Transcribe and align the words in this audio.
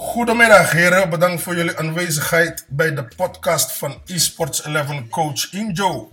Goedemiddag 0.00 0.72
heren, 0.72 1.10
bedankt 1.10 1.42
voor 1.42 1.56
jullie 1.56 1.78
aanwezigheid 1.78 2.66
bij 2.68 2.94
de 2.94 3.08
podcast 3.16 3.72
van 3.72 4.02
eSports 4.06 4.62
11 4.62 5.08
coach 5.08 5.52
Injo. 5.52 6.12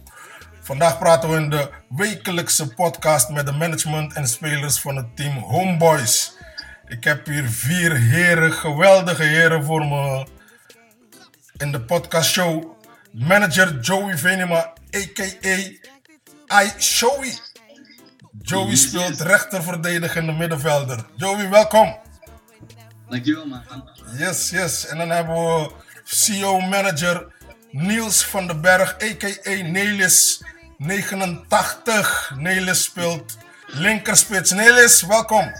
Vandaag 0.61 0.97
praten 0.99 1.29
we 1.29 1.35
in 1.35 1.49
de 1.49 1.69
wekelijkse 1.89 2.73
podcast 2.73 3.29
met 3.29 3.45
de 3.45 3.51
management 3.51 4.13
en 4.13 4.27
spelers 4.27 4.79
van 4.79 4.95
het 4.95 5.15
team 5.15 5.37
Homeboys. 5.37 6.37
Ik 6.87 7.03
heb 7.03 7.25
hier 7.25 7.49
vier 7.49 7.95
heren, 7.95 8.53
geweldige 8.53 9.23
heren 9.23 9.63
voor 9.63 9.86
me 9.86 10.27
in 11.57 11.71
de 11.71 11.81
podcastshow. 11.81 12.63
Manager 13.11 13.79
Joey 13.79 14.17
Venema, 14.17 14.73
a.k.a. 14.95 15.57
I 16.63 16.71
Showy. 16.79 17.33
Joey 18.41 18.75
speelt 18.75 19.21
rechterverdedigende 19.21 20.31
middenvelder. 20.31 21.05
Joey, 21.15 21.49
welkom. 21.49 22.04
Dankjewel, 23.09 23.45
man. 23.45 23.63
Yes, 24.17 24.49
yes. 24.49 24.87
En 24.87 24.97
dan 24.97 25.09
hebben 25.09 25.36
we 25.36 25.71
CEO-manager 26.04 27.27
Niels 27.71 28.25
van 28.25 28.47
den 28.47 28.61
Berg, 28.61 28.96
a.k.a. 29.01 29.63
Nelis 29.63 30.43
89. 30.77 32.31
Nelis 32.38 32.83
speelt 32.83 33.38
linkerspits. 33.67 34.52
Nelis, 34.52 35.02
welkom. 35.02 35.52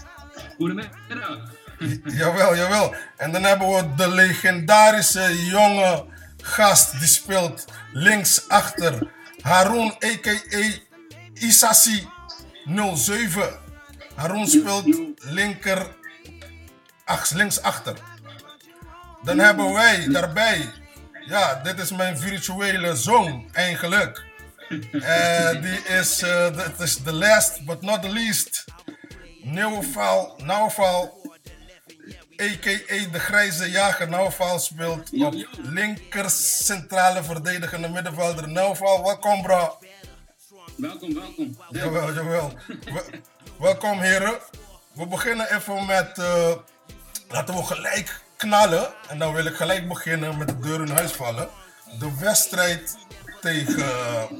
Goedemiddag. 0.56 1.54
Jawel, 2.18 2.56
jawel. 2.56 2.94
En 3.16 3.32
dan 3.32 3.42
hebben 3.42 3.68
we 3.68 3.94
de 3.96 4.08
legendarische 4.08 5.46
jonge 5.46 6.04
gast 6.42 6.98
die 6.98 7.08
speelt 7.08 7.64
linksachter. 7.92 9.10
Haroon, 9.42 9.94
a.k.a. 10.04 10.70
Isasi 11.34 12.06
07. 12.94 13.48
Haroon 14.14 14.46
speelt 14.46 14.86
linker, 15.20 15.95
ach, 17.06 17.30
linksachter. 17.30 17.94
Dan 19.22 19.38
hebben 19.38 19.72
wij 19.72 20.08
daarbij, 20.08 20.70
ja, 21.26 21.54
dit 21.62 21.78
is 21.78 21.90
mijn 21.90 22.18
virtuele 22.18 22.96
zoon 22.96 23.48
eigenlijk. 23.52 24.24
Eh, 24.92 25.50
die 25.62 25.78
is, 25.98 26.22
eh, 26.22 26.56
dat 26.56 26.80
is 26.80 27.02
the 27.02 27.12
last 27.12 27.64
but 27.64 27.82
not 27.82 28.02
the 28.02 28.08
least. 28.08 28.64
Nauwval, 29.42 30.40
Nauwval, 30.44 31.24
a.k.a. 32.42 33.10
de 33.12 33.18
grijze 33.18 33.70
jager. 33.70 34.08
Nauwval 34.08 34.58
speelt 34.58 35.10
op 35.24 35.34
linker 35.56 36.30
centrale 36.30 37.22
verdedigende 37.22 37.88
middenvelder. 37.88 38.48
Nauwval, 38.48 39.02
welkom 39.04 39.42
bro. 39.42 39.78
Welkom, 40.76 41.14
welkom. 41.14 41.56
Jawel, 41.70 42.12
jawel. 42.14 42.52
We- 42.66 43.20
welkom 43.58 44.00
heren. 44.00 44.38
We 44.92 45.06
beginnen 45.06 45.54
even 45.54 45.86
met, 45.86 46.18
eh, 46.18 46.50
laten 47.28 47.54
we 47.54 47.64
gelijk 47.64 48.20
knallen. 48.36 48.88
En 49.08 49.18
dan 49.18 49.32
wil 49.34 49.44
ik 49.44 49.54
gelijk 49.56 49.88
beginnen 49.88 50.38
met 50.38 50.48
de 50.48 50.58
deur 50.58 50.80
in 50.80 50.90
huis 50.90 51.12
vallen. 51.12 51.48
De 51.98 52.10
wedstrijd 52.20 52.96
tegen 53.40 53.86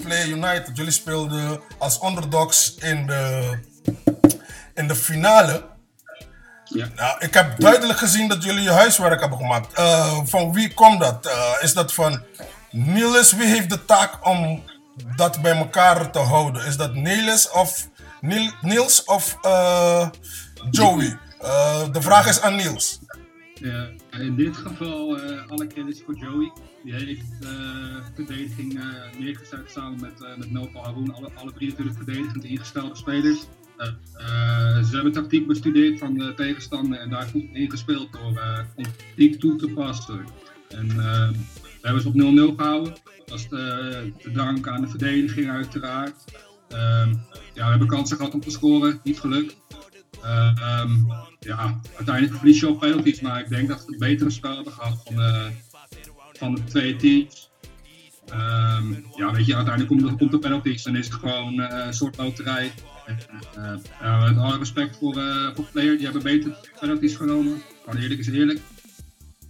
Play 0.03 0.27
United. 0.29 0.71
Jullie 0.77 0.93
speelden 0.93 1.61
als 1.79 2.03
underdogs 2.03 2.75
in 2.75 3.07
de, 3.07 3.51
in 4.75 4.89
de 4.89 4.97
finale. 4.97 5.65
Ja. 6.65 6.89
Nou, 6.95 7.17
ik 7.19 7.35
heb 7.35 7.61
duidelijk 7.61 7.99
gezien 7.99 8.29
dat 8.29 8.43
jullie 8.43 8.63
je 8.63 8.71
huiswerk 8.71 9.21
hebben 9.21 9.39
gemaakt. 9.39 9.73
Eh, 9.73 10.19
van 10.25 10.53
wie 10.53 10.75
komt 10.75 11.01
dat? 11.01 11.27
Eh, 11.27 11.53
is 11.61 11.75
dat 11.75 11.95
van 11.95 12.23
Niels? 12.71 13.33
Wie 13.33 13.47
heeft 13.47 13.71
de 13.71 13.85
taak 13.85 14.27
om 14.27 14.63
dat 15.17 15.43
bij 15.43 15.57
elkaar 15.57 16.11
te 16.11 16.19
houden? 16.19 16.65
Is 16.65 16.77
dat 16.77 16.95
Niels 16.95 17.51
of, 17.51 17.89
Niel- 18.21 18.53
Niels 18.61 19.05
of 19.05 19.37
eh, 19.43 20.09
Joey? 20.71 21.19
Eh, 21.47 21.93
de 21.93 22.03
vraag 22.03 22.29
is 22.29 22.41
aan 22.41 22.57
Niels. 22.57 23.01
Ja, 23.55 23.89
in 24.11 24.35
dit 24.35 24.57
geval 24.57 25.21
eh, 25.21 25.51
alle 25.51 25.67
credits 25.67 26.03
voor 26.05 26.15
Joey. 26.15 26.53
Die 26.85 26.95
heeft 26.95 27.43
eh 27.43 28.05
verdediging 28.15 28.79
eh, 28.79 29.19
neergezet 29.19 29.71
samen 29.71 30.01
met, 30.01 30.23
eh 30.23 30.37
met 30.37 30.73
Haroon. 30.73 31.15
Alle, 31.15 31.31
alle 31.35 31.53
drie 31.53 31.69
natuurlijk 31.69 31.97
verdedigend 31.97 32.45
ingestelde 32.45 32.97
spelers. 32.97 33.39
Eh, 33.77 33.87
eh, 34.15 34.85
ze 34.85 34.95
hebben 34.95 35.13
tactiek 35.13 35.47
bestudeerd 35.47 35.99
van 35.99 36.15
de 36.15 36.35
tegenstander 36.35 36.99
en 36.99 37.11
daar 37.11 37.27
goed 37.27 37.49
ingespeeld 37.53 38.13
door 38.13 38.37
eh 38.37 38.59
tactiek 38.77 39.41
toe 39.41 39.57
te 39.57 39.69
passen. 39.69 40.25
En 40.69 40.91
eh, 40.91 41.31
we 41.81 41.83
hebben 41.83 42.03
ze 42.03 42.09
op 42.09 42.15
0-0 42.15 42.57
gehouden. 42.57 42.95
Dat 43.25 43.39
is 43.39 43.49
te, 43.49 44.63
aan 44.63 44.81
de 44.81 44.89
verdediging 44.89 45.51
uiteraard. 45.51 46.25
Ehm, 46.69 47.11
ja, 47.55 47.65
we 47.65 47.71
hebben 47.71 47.89
kansen 47.89 48.17
gehad 48.17 48.35
om 48.35 48.41
te 48.41 48.51
scoren, 48.51 49.01
niet 49.03 49.21
gelukt. 49.21 49.57
Eh, 50.27 50.53
ehm, 50.61 50.91
ja, 51.41 51.81
uiteindelijk 51.97 52.37
verlies 52.37 52.61
je 52.61 52.69
op 52.69 52.81
penalties, 52.81 53.21
maar 53.21 53.41
ik 53.41 53.49
denk 53.49 53.69
dat 53.69 53.87
het 53.87 53.99
betere 53.99 54.31
spel 54.31 54.55
hebben 54.55 54.73
gehad 54.73 55.03
van, 55.05 55.21
eh, 55.21 55.47
van 56.33 56.55
de 56.55 56.65
twee 56.65 56.97
teams. 56.97 57.51
Ehm, 58.29 58.93
ja, 59.17 59.33
weet 59.33 59.47
je, 59.47 59.55
uiteindelijk 59.55 59.89
komt 59.89 60.03
er, 60.03 60.29
komt 60.29 60.41
penalties 60.41 60.85
en 60.85 60.97
is 60.97 61.07
het 61.07 61.15
gewoon 61.15 61.61
eh, 61.61 61.87
een 61.87 61.95
soort 61.95 62.17
loterij. 62.17 62.73
En, 63.07 63.19
eh, 63.55 63.75
ja, 64.01 64.25
met 64.25 64.39
alle 64.39 64.59
respect 64.59 64.97
voor, 64.97 65.15
voor 65.55 65.65
players, 65.73 65.97
die 65.97 66.05
hebben 66.05 66.23
beter 66.23 66.71
penalties 66.81 67.17
genomen. 67.17 67.63
Gewoon 67.85 68.01
eerlijk 68.01 68.21
is 68.21 68.29
eerlijk. 68.29 68.61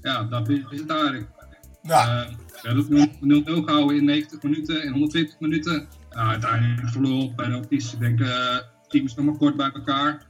Ja, 0.02 0.22
dat 0.22 0.48
is 0.48 0.60
het 0.70 0.90
eigenlijk. 0.90 1.26
Ja, 1.82 2.28
we 2.62 2.68
hebben 2.68 3.00
het 3.00 3.20
0-0 3.20 3.62
gehouden 3.62 3.96
in 3.96 4.04
90 4.04 4.42
minuten, 4.42 4.82
in 4.82 4.90
120 4.90 5.40
minuten. 5.40 5.88
Uiteindelijk 6.10 6.88
verloren 6.88 7.24
op 7.24 7.36
penalties. 7.36 7.92
Ik 7.92 7.98
denk, 7.98 8.18
teams 8.88 9.14
nog 9.14 9.24
maar 9.24 9.36
kort 9.36 9.56
bij 9.56 9.70
elkaar. 9.72 10.26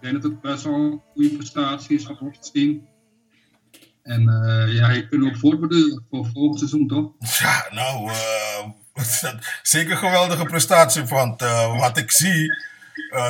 Ik 0.00 0.02
denk 0.02 0.22
dat 0.22 0.30
het 0.30 0.40
best 0.40 0.64
wel 0.64 0.74
een 0.74 1.02
goede 1.12 1.36
prestatie 1.36 1.96
is 1.96 2.04
van 2.04 2.18
ons 2.20 2.50
team. 2.50 2.86
En 4.02 4.28
eh, 4.28 4.74
ja, 4.74 4.90
je 4.90 5.08
kunt 5.08 5.24
ook 5.24 5.36
voortborduren 5.36 6.04
voor 6.10 6.26
volgend 6.32 6.58
seizoen, 6.58 6.86
toch? 6.88 7.10
ja 7.38 7.66
nou, 7.70 8.10
eh, 8.10 9.04
zeker 9.62 9.90
een 9.90 9.98
geweldige 9.98 10.44
prestatie. 10.44 11.04
Want 11.04 11.42
eh, 11.42 11.78
wat 11.78 11.96
ik 11.96 12.10
zie, 12.10 12.54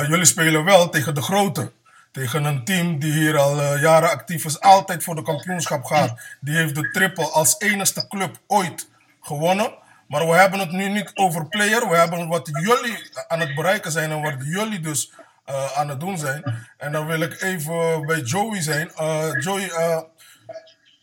jullie 0.07 0.25
spelen 0.25 0.63
wel 0.63 0.89
tegen 0.89 1.15
de 1.15 1.21
grote. 1.21 1.71
Tegen 2.11 2.43
een 2.43 2.63
team 2.63 2.99
die 2.99 3.11
hier 3.11 3.37
al 3.37 3.77
jaren 3.77 4.09
actief 4.09 4.45
is, 4.45 4.59
altijd 4.59 5.03
voor 5.03 5.15
de 5.15 5.21
kampioenschap 5.21 5.83
gaat. 5.83 6.19
Die 6.39 6.55
heeft 6.55 6.75
de 6.75 6.89
triple 6.91 7.29
als 7.29 7.55
enige 7.59 8.07
club 8.07 8.39
ooit 8.47 8.89
gewonnen. 9.21 9.73
Maar 10.07 10.27
we 10.27 10.33
hebben 10.33 10.59
het 10.59 10.71
nu 10.71 10.89
niet 10.89 11.11
over 11.13 11.47
player. 11.47 11.89
We 11.89 11.95
hebben 11.95 12.27
wat 12.27 12.49
jullie 12.51 13.11
aan 13.27 13.39
het 13.39 13.55
bereiken 13.55 13.91
zijn 13.91 14.11
en 14.11 14.21
wat 14.21 14.35
jullie 14.39 14.79
dus 14.79 15.11
eh, 15.47 15.77
aan 15.77 15.89
het 15.89 15.99
doen 15.99 16.17
zijn. 16.17 16.67
En 16.77 16.91
dan 16.91 17.05
wil 17.07 17.21
ik 17.21 17.41
even 17.41 18.05
bij 18.05 18.21
Joey 18.21 18.61
zijn. 18.61 18.91
Eh, 18.91 19.29
Joey, 19.39 19.69
eh, 19.69 20.01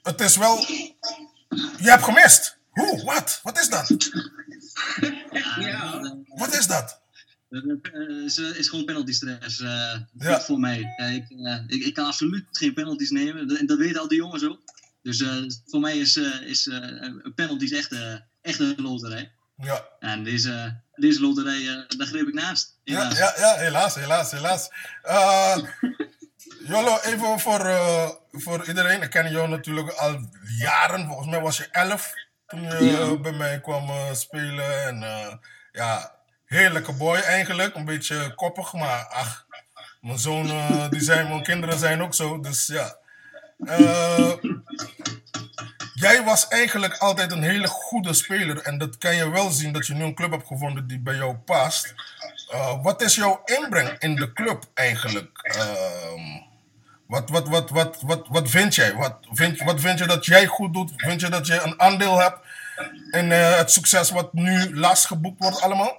het 0.03 0.21
is 0.21 0.37
wel. 0.37 0.59
Je 1.79 1.91
hebt 1.91 2.03
gemist. 2.03 2.59
Hoe? 2.71 3.05
Wat? 3.05 3.41
Wat 3.43 3.59
is 3.59 3.69
dat? 3.69 3.89
Ja, 5.59 6.01
Wat 6.35 6.55
is 6.55 6.67
dat? 6.67 7.03
is, 8.25 8.39
eh, 8.39 8.57
is 8.59 8.69
gewoon 8.69 8.85
penalty 8.85 9.13
stress 9.13 9.59
Ja. 10.19 10.41
voor 10.41 10.59
mij. 10.59 10.79
Ik, 10.97 11.29
ik, 11.69 11.85
ik 11.85 11.95
kan 11.95 12.07
absoluut 12.07 12.47
geen 12.51 12.75
penalties 12.75 13.11
nemen. 13.11 13.49
Dat, 13.49 13.69
dat 13.69 13.79
weten 13.79 14.01
al 14.01 14.09
die 14.09 14.19
jongens 14.19 14.45
ook. 14.45 14.61
Dus 15.03 15.25
voor 15.67 15.81
mij 15.81 15.99
is, 15.99 16.17
is 16.17 16.67
is 17.59 17.73
echt, 17.73 17.97
echt 18.43 18.59
een 18.59 18.75
loterij. 18.77 19.33
Ja. 19.57 19.85
En 19.99 20.25
deze, 20.25 20.83
deze 20.95 21.21
loterij, 21.21 21.69
eh, 21.69 21.97
daar 21.99 22.07
greep 22.07 22.27
ik 22.27 22.35
naast. 22.35 22.77
Ja, 22.85 22.99
Helaas. 23.09 23.19
ja, 23.19 23.35
ja, 23.37 23.57
helaas, 23.57 23.95
helaas, 23.95 24.31
helaas. 24.31 24.69
Eh 25.03 25.57
even 27.05 27.41
voor, 27.41 27.67
eh, 27.67 28.09
voor 28.33 28.67
iedereen. 28.69 29.03
Ik 29.03 29.11
ken 29.11 29.31
jou 29.31 29.49
natuurlijk 29.49 29.91
al 29.91 30.29
jaren. 30.59 31.07
Volgens 31.07 31.29
mij 31.29 31.41
was 31.41 31.57
je 31.57 31.69
elf 31.71 32.13
toen 32.47 32.63
je 32.63 32.85
Ja. 32.85 33.17
bij 33.17 33.33
mij 33.33 33.61
kwam 33.61 34.15
spelen. 34.15 34.85
En 34.87 35.01
ja, 35.73 36.15
heerlijke 36.47 36.93
boy 36.93 37.17
eigenlijk. 37.17 37.75
Een 37.75 37.85
beetje 37.85 38.35
koppig, 38.35 38.73
maar 38.73 39.07
ach, 39.07 39.47
mijn 40.01 40.19
zoon, 40.19 40.51
die 40.91 41.01
zijn, 41.01 41.29
mijn 41.29 41.43
kinderen 41.43 41.79
zijn 41.79 42.03
ook 42.03 42.15
zo. 42.15 42.41
Dus 42.41 42.67
ja. 42.67 42.97
Eh, 46.05 46.13
jij 46.13 46.25
was 46.25 46.49
eigenlijk 46.49 46.97
altijd 46.97 47.33
een 47.33 47.43
hele 47.43 47.67
goede 47.67 48.13
speler. 48.13 48.59
En 48.59 48.79
dat 48.79 48.99
kan 48.99 49.17
je 49.17 49.31
wel 49.31 49.51
zien 49.51 49.73
dat 49.73 49.87
je 49.87 49.95
nu 49.95 50.03
een 50.03 50.15
club 50.15 50.31
hebt 50.31 50.47
gevonden 50.47 50.87
die 50.87 51.01
bij 51.01 51.17
jou 51.17 51.37
past. 51.37 51.95
Uh, 52.53 52.83
wat 52.83 53.03
is 53.03 53.15
jouw 53.15 53.43
inbreng 53.45 53.99
in 53.99 54.15
de 54.15 54.33
club 54.33 54.65
eigenlijk? 54.75 55.39
Ehm, 55.43 56.43
wat, 57.07 57.31
wat, 57.31 57.49
wat, 57.49 57.71
wat, 57.71 58.03
wat, 58.03 58.29
wat 58.29 58.51
vind 58.51 58.75
jij? 58.75 58.95
Wat 58.95 59.19
vind, 59.31 59.63
wat 59.63 59.81
vind 59.81 59.99
je 59.99 60.07
dat 60.07 60.27
jij 60.27 60.47
goed 60.47 60.75
doet? 60.75 60.93
Vind 60.97 61.21
je 61.21 61.29
dat 61.29 61.47
je 61.47 61.61
een 61.61 61.81
aandeel 61.81 62.19
hebt 62.19 62.39
in 63.11 63.33
eh, 63.33 63.57
het 63.57 63.71
succes 63.71 64.11
wat 64.11 64.33
nu 64.33 64.75
last 64.75 65.07
geboekt 65.07 65.39
wordt 65.39 65.61
allemaal? 65.61 65.97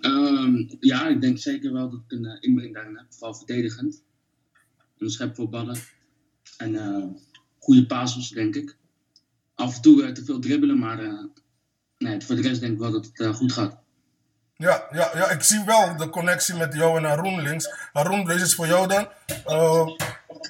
Ehm, 0.00 0.64
ja, 0.80 1.08
ik 1.08 1.20
denk 1.20 1.38
zeker 1.38 1.72
wel 1.72 1.90
dat 1.90 2.00
ik 2.06 2.12
een 2.12 2.24
uh, 2.24 2.36
inbreng 2.40 2.74
daarin 2.74 2.96
heb. 2.96 3.06
Vooral 3.08 3.34
verdedigend. 3.34 4.02
Een 4.98 5.10
schep 5.10 5.34
voor 5.34 5.48
ballen. 5.48 5.76
En 6.56 6.76
eh, 6.76 7.04
goede 7.58 7.86
passes, 7.86 8.28
denk 8.28 8.54
ik. 8.54 8.76
Af 9.62 9.74
en 9.74 9.82
toe 9.82 10.02
uh, 10.02 10.12
te 10.12 10.24
veel 10.24 10.40
dribbelen, 10.40 10.78
maar 10.78 10.98
eh, 10.98 11.24
nee, 11.98 12.20
voor 12.20 12.34
de 12.34 12.42
rest 12.42 12.60
denk 12.60 12.72
ik 12.72 12.78
wel 12.78 12.90
dat 12.92 13.04
het 13.04 13.20
eh, 13.20 13.34
goed 13.34 13.52
gaat. 13.52 13.76
Ja, 14.56 14.86
ja, 14.90 15.10
ja, 15.14 15.30
ik 15.30 15.42
zie 15.42 15.64
wel 15.64 15.96
de 15.96 16.08
connectie 16.08 16.54
met 16.54 16.74
jou 16.74 16.96
en 16.96 17.04
Haroon 17.04 17.42
links. 17.42 17.68
Haroon, 17.92 18.24
deze 18.24 18.44
is 18.44 18.54
voor 18.54 18.66
jou 18.66 18.88
dan. 18.88 19.08
Uh, 19.46 19.86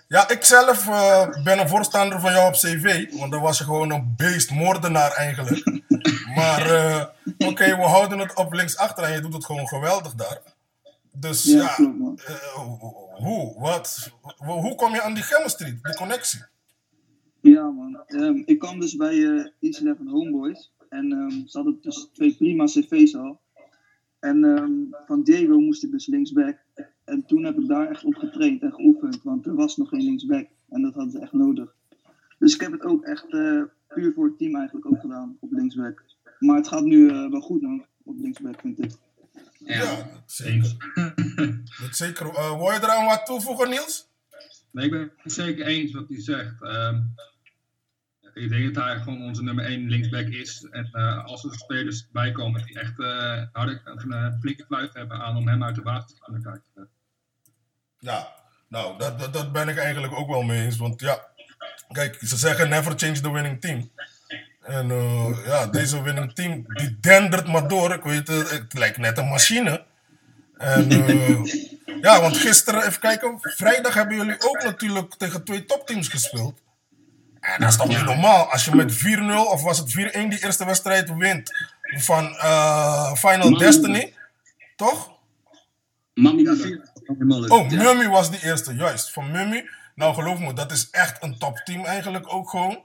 Ja, 0.09 0.29
ik 0.29 0.45
zelf 0.45 0.89
eh, 0.89 1.43
ben 1.43 1.59
een 1.59 1.69
voorstander 1.69 2.21
van 2.21 2.33
jou 2.33 2.49
op 2.49 2.55
CV. 2.55 3.07
Want 3.19 3.33
dan 3.33 3.41
was 3.41 3.59
je 3.59 3.65
gewoon 3.65 3.91
een 3.91 4.15
beestmoordenaar 4.17 5.13
eigenlijk. 5.13 5.83
maar 6.37 6.71
eh, 6.71 7.05
oké, 7.49 7.77
we 7.77 7.83
houden 7.83 8.19
het 8.19 8.35
op 8.35 8.53
linksachter 8.53 9.05
en 9.05 9.13
je 9.13 9.21
doet 9.21 9.33
het 9.33 9.45
gewoon 9.45 9.69
geweldig 9.69 10.15
daar. 10.15 10.39
Dus 11.13 11.43
ja, 11.43 11.77
eh, 11.77 12.55
hoe, 13.15 13.61
wat, 13.61 14.11
hoe 14.37 14.75
kom 14.75 14.95
je 14.95 15.03
aan 15.03 15.15
die 15.15 15.23
chemistry, 15.23 15.79
die 15.83 15.95
connectie? 15.95 16.45
Ehm, 18.07 18.43
ik 18.45 18.59
kwam 18.59 18.81
dus 18.81 18.97
bij 18.97 19.27
eh 19.27 19.47
East 19.61 19.81
11 19.81 19.99
Homeboys. 20.07 20.73
En 20.89 21.13
ehm, 21.13 21.47
ze 21.47 21.57
hadden 21.59 21.79
dus 21.81 22.09
twee 22.13 22.35
prima 22.37 22.65
cv's 22.65 23.15
al. 23.15 23.41
En 24.19 24.45
ehm, 24.45 24.73
van 25.07 25.23
Diego 25.23 25.61
moest 25.61 25.83
ik 25.85 25.91
dus 25.91 26.07
linksback. 26.07 26.57
En 27.05 27.27
toen 27.27 27.45
heb 27.45 27.59
ik 27.59 27.69
daar 27.69 27.89
echt 27.91 28.05
op 28.05 28.15
getraind 28.15 28.63
en 28.63 28.73
geoefend. 28.73 29.23
Want 29.23 29.47
er 29.47 29.55
was 29.55 29.77
nog 29.77 29.89
geen 29.89 30.03
linksback. 30.03 30.49
En 30.69 30.83
dat 30.83 30.95
hadden 30.95 31.13
ze 31.13 31.19
echt 31.21 31.33
nodig. 31.33 31.75
Dus 32.39 32.55
ik 32.55 32.61
heb 32.61 32.73
het 32.73 32.83
ook 32.85 33.05
echt 33.05 33.33
eh, 33.33 33.63
puur 33.89 34.13
voor 34.13 34.27
het 34.27 34.39
team 34.39 34.57
eigenlijk 34.57 34.87
ook 34.87 35.01
gedaan 35.01 35.37
op 35.41 35.53
linksback. 35.53 36.03
Maar 36.39 36.57
het 36.57 36.69
gaat 36.69 36.85
nu 36.85 37.09
eh, 37.09 37.31
wel 37.31 37.41
goed 37.41 37.63
nog 37.63 37.81
op 38.03 38.19
linksback, 38.19 38.61
vind 38.61 38.85
ik. 38.85 38.91
Ja, 39.59 39.75
Ja, 39.83 39.97
dat 39.97 40.23
zeker. 40.27 40.77
eens. 41.37 41.79
Dat 41.81 41.97
zeker. 41.97 42.27
Eh, 42.27 42.57
wil 42.57 42.71
je 42.73 42.79
eraan 42.83 43.07
wat 43.07 43.27
toevoegen, 43.27 43.71
Niels? 43.71 44.09
Nee, 44.71 44.85
ik 44.85 44.91
ben 44.91 45.13
het 45.17 45.33
zeker 45.33 45.67
eens 45.67 45.93
wat 45.93 46.09
hij 46.09 46.21
zegt. 46.21 46.63
Ehm, 46.63 47.01
ik 48.35 48.49
denk 48.49 48.75
dat 48.75 48.85
hij 48.85 48.99
gewoon 48.99 49.23
onze 49.23 49.43
nummer 49.43 49.65
1 49.65 49.89
linksback 49.89 50.27
is. 50.27 50.67
En 50.71 50.89
eh, 50.93 51.25
als 51.25 51.45
er 51.45 51.55
spelers 51.55 52.07
bij 52.13 52.33
komen 52.33 52.65
die 52.65 52.79
echt 52.81 53.01
eh 53.01 53.43
harde, 53.53 53.81
een 53.85 54.13
eh, 54.13 54.33
flinke 54.41 54.65
fluit 54.65 54.95
hebben 54.95 55.21
aan 55.21 55.37
om 55.37 55.49
hem 55.49 55.65
uit 55.65 55.75
de 55.75 55.83
basis 55.83 56.15
te 56.15 56.21
kunnen 56.21 56.43
kijken. 56.43 56.89
Ja, 57.99 58.33
nou, 58.69 58.99
dat, 58.99 59.19
dat, 59.19 59.33
dat 59.33 59.53
ben 59.53 59.69
ik 59.69 59.77
eigenlijk 59.77 60.15
ook 60.15 60.29
wel 60.29 60.43
mee 60.43 60.65
eens. 60.65 60.77
Want 60.77 61.01
ja, 61.01 61.27
kijk, 61.89 62.19
ze 62.21 62.37
zeggen 62.37 62.69
never 62.69 62.99
change 62.99 63.21
the 63.21 63.33
winning 63.33 63.61
team. 63.61 63.91
En 64.63 64.89
ja, 65.45 65.67
deze 65.67 66.03
winning 66.03 66.33
team, 66.35 66.65
die 66.67 66.99
dendert 67.01 67.47
maar 67.47 67.69
door. 67.69 67.93
Ik 67.93 68.03
weet 68.03 68.29
het, 68.29 68.51
het 68.51 68.75
lijkt 68.75 68.97
net 68.97 69.19
een 69.19 69.29
machine. 69.29 69.85
En 70.57 70.89
ja, 72.07 72.21
want 72.21 72.37
gisteren, 72.37 72.87
even 72.87 73.01
kijken, 73.01 73.39
vrijdag 73.41 73.95
hebben 73.95 74.17
jullie 74.17 74.41
ook 74.41 74.63
natuurlijk 74.63 75.15
tegen 75.15 75.45
twee 75.45 75.65
topteams 75.65 76.09
gespeeld. 76.09 76.63
En 77.43 77.61
dat 77.61 77.69
is 77.69 77.77
toch 77.77 77.89
niet 77.89 78.05
normaal. 78.05 78.51
Als 78.53 78.65
je 78.65 78.75
met 78.75 78.93
4-0, 78.93 79.51
of 79.51 79.63
was 79.63 79.79
het 79.79 79.91
4-1 79.91 79.95
die 80.29 80.45
eerste 80.45 80.65
wedstrijd 80.65 81.15
wint 81.17 81.51
van 81.83 82.37
eh, 82.37 83.15
Final. 83.15 83.59
Destiny, 83.59 84.15
toch? 84.77 85.11
Mami. 86.15 86.43
Moller. 87.19 87.51
Oh, 87.51 87.69
Mummy 87.69 88.09
was 88.09 88.31
die 88.31 88.45
eerste, 88.45 88.75
juist. 88.75 89.13
Van 89.13 89.31
Mummy. 89.31 89.69
Nou, 89.95 90.15
geloof 90.15 90.39
me, 90.39 90.53
dat 90.53 90.73
is 90.73 90.91
echt 90.91 91.23
een 91.23 91.39
topteam 91.39 91.85
eigenlijk 91.85 92.33
ook 92.33 92.51
gewoon. 92.51 92.83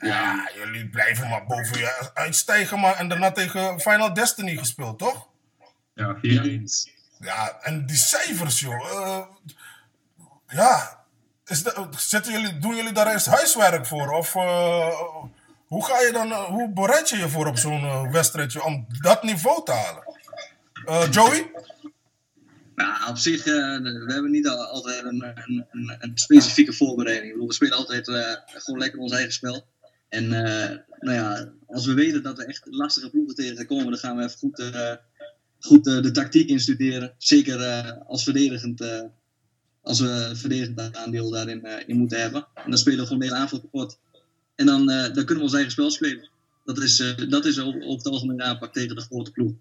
Ja, 0.00 0.50
jullie 0.54 0.88
blijven 0.88 1.28
maar 1.28 1.46
boven 1.46 1.78
je 1.78 2.10
uitstijgen, 2.14 2.80
maar 2.80 2.94
en 2.96 3.08
daarna 3.08 3.32
tegen 3.32 3.80
Final 3.80 4.14
Destiny 4.14 4.56
gespeeld, 4.56 4.98
toch? 4.98 5.28
Ja, 5.94 6.16
4-1. 6.16 6.20
Ja, 7.18 7.58
en 7.62 7.86
die 7.86 7.96
cijfers, 7.96 8.60
joh. 8.60 8.90
eh, 8.90 9.22
ja, 10.46 11.01
is 11.52 12.10
jullie, 12.22 12.58
doen 12.58 12.76
jullie 12.76 12.92
daar 12.92 13.12
eerst 13.12 13.26
huiswerk 13.26 13.86
voor? 13.86 14.10
Of 14.10 14.34
eh, 14.34 15.00
hoe 15.66 15.84
ga 15.84 16.00
je 16.00 16.12
dan, 16.12 16.30
eh, 16.30 16.44
hoe 16.44 16.72
bereid 16.72 17.08
je 17.08 17.16
je 17.16 17.28
voor 17.28 17.46
op 17.46 17.58
zo'n 17.58 17.82
eh, 17.82 18.12
wedstrijdje 18.12 18.64
om 18.64 18.86
dat 19.00 19.22
niveau 19.22 19.64
te 19.64 19.72
halen? 19.72 20.02
Joey? 21.10 21.50
Nou, 22.74 23.08
op 23.08 23.16
zich, 23.16 23.44
we 23.44 24.04
hebben 24.06 24.30
niet 24.30 24.48
al- 24.48 24.66
altijd 24.66 25.04
een, 25.04 25.24
een, 25.44 25.96
een, 25.98 26.12
specifieke 26.14 26.72
voorbereiding. 26.72 27.46
We 27.46 27.52
spelen 27.52 27.76
altijd 27.76 28.04
gewoon 28.46 28.80
lekker 28.80 28.98
ons 28.98 29.12
eigen 29.12 29.32
spel. 29.32 29.66
En 30.08 30.28
nou 30.28 31.12
ja, 31.12 31.52
als 31.66 31.86
we 31.86 31.94
weten 31.94 32.22
dat 32.22 32.38
er 32.38 32.48
echt 32.48 32.62
lastige 32.64 33.10
ploegen 33.10 33.34
tegen 33.34 33.66
komen, 33.66 33.86
dan 33.86 33.98
gaan 33.98 34.16
we 34.16 34.22
even 34.24 34.38
goed, 34.38 34.72
goed 35.60 35.84
de 35.84 36.10
tactiek 36.10 36.48
instuderen. 36.48 37.14
Zeker 37.18 37.82
als 38.06 38.24
verdedigend, 38.24 38.84
als 39.82 40.00
we 40.00 40.30
verdedigend 40.34 40.96
aandeel 40.96 41.30
daarin 41.30 41.64
eh, 41.64 41.88
in 41.88 41.96
moeten 41.96 42.20
hebben. 42.20 42.46
En 42.54 42.70
dan 42.70 42.78
spelen 42.78 42.98
we 42.98 43.04
gewoon 43.04 43.18
de 43.18 43.24
hele 43.24 43.36
aanval 43.38 43.60
kapot. 43.60 43.98
En 44.54 44.66
dan, 44.66 44.90
eh, 44.90 45.02
dan 45.02 45.24
kunnen 45.24 45.36
we 45.36 45.42
ons 45.42 45.52
eigen 45.52 45.72
spel 45.72 45.90
spelen. 45.90 46.28
Dat 46.64 46.78
is, 46.78 47.00
eh, 47.00 47.28
dat 47.28 47.44
is 47.44 47.58
op, 47.58 47.82
op 47.82 47.96
het 47.98 48.06
algemeen 48.06 48.36
de 48.36 48.42
aanpak 48.42 48.72
tegen 48.72 48.96
de 48.96 49.02
grote 49.02 49.30
ploeg. 49.30 49.52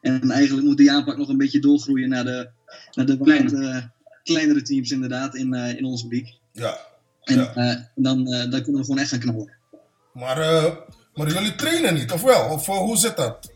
En 0.00 0.30
eigenlijk 0.30 0.66
moet 0.66 0.76
die 0.76 0.92
aanpak 0.92 1.16
nog 1.16 1.28
een 1.28 1.36
beetje 1.36 1.58
doorgroeien 1.60 2.08
naar 2.08 2.24
de, 2.24 2.48
naar 2.92 3.06
de 3.06 3.18
Kleine. 3.18 3.90
kleinere 4.22 4.62
teams 4.62 4.90
inderdaad 4.90 5.34
in, 5.34 5.54
in 5.54 5.84
onze 5.84 6.06
league. 6.08 6.34
Ja. 6.52 6.78
En 7.22 7.36
Ja. 7.36 7.90
dan, 7.94 8.24
dan 8.24 8.62
kunnen 8.62 8.74
we 8.80 8.84
gewoon 8.84 8.98
echt 8.98 9.08
gaan 9.10 9.18
knallen. 9.18 9.52
Maar, 10.12 10.36
maar 11.14 11.32
jullie 11.32 11.54
trainen 11.54 11.94
niet, 11.94 12.12
of 12.12 12.22
wel? 12.22 12.48
Of 12.50 12.66
hoe 12.66 12.96
zit 12.96 13.16
dat? 13.16 13.52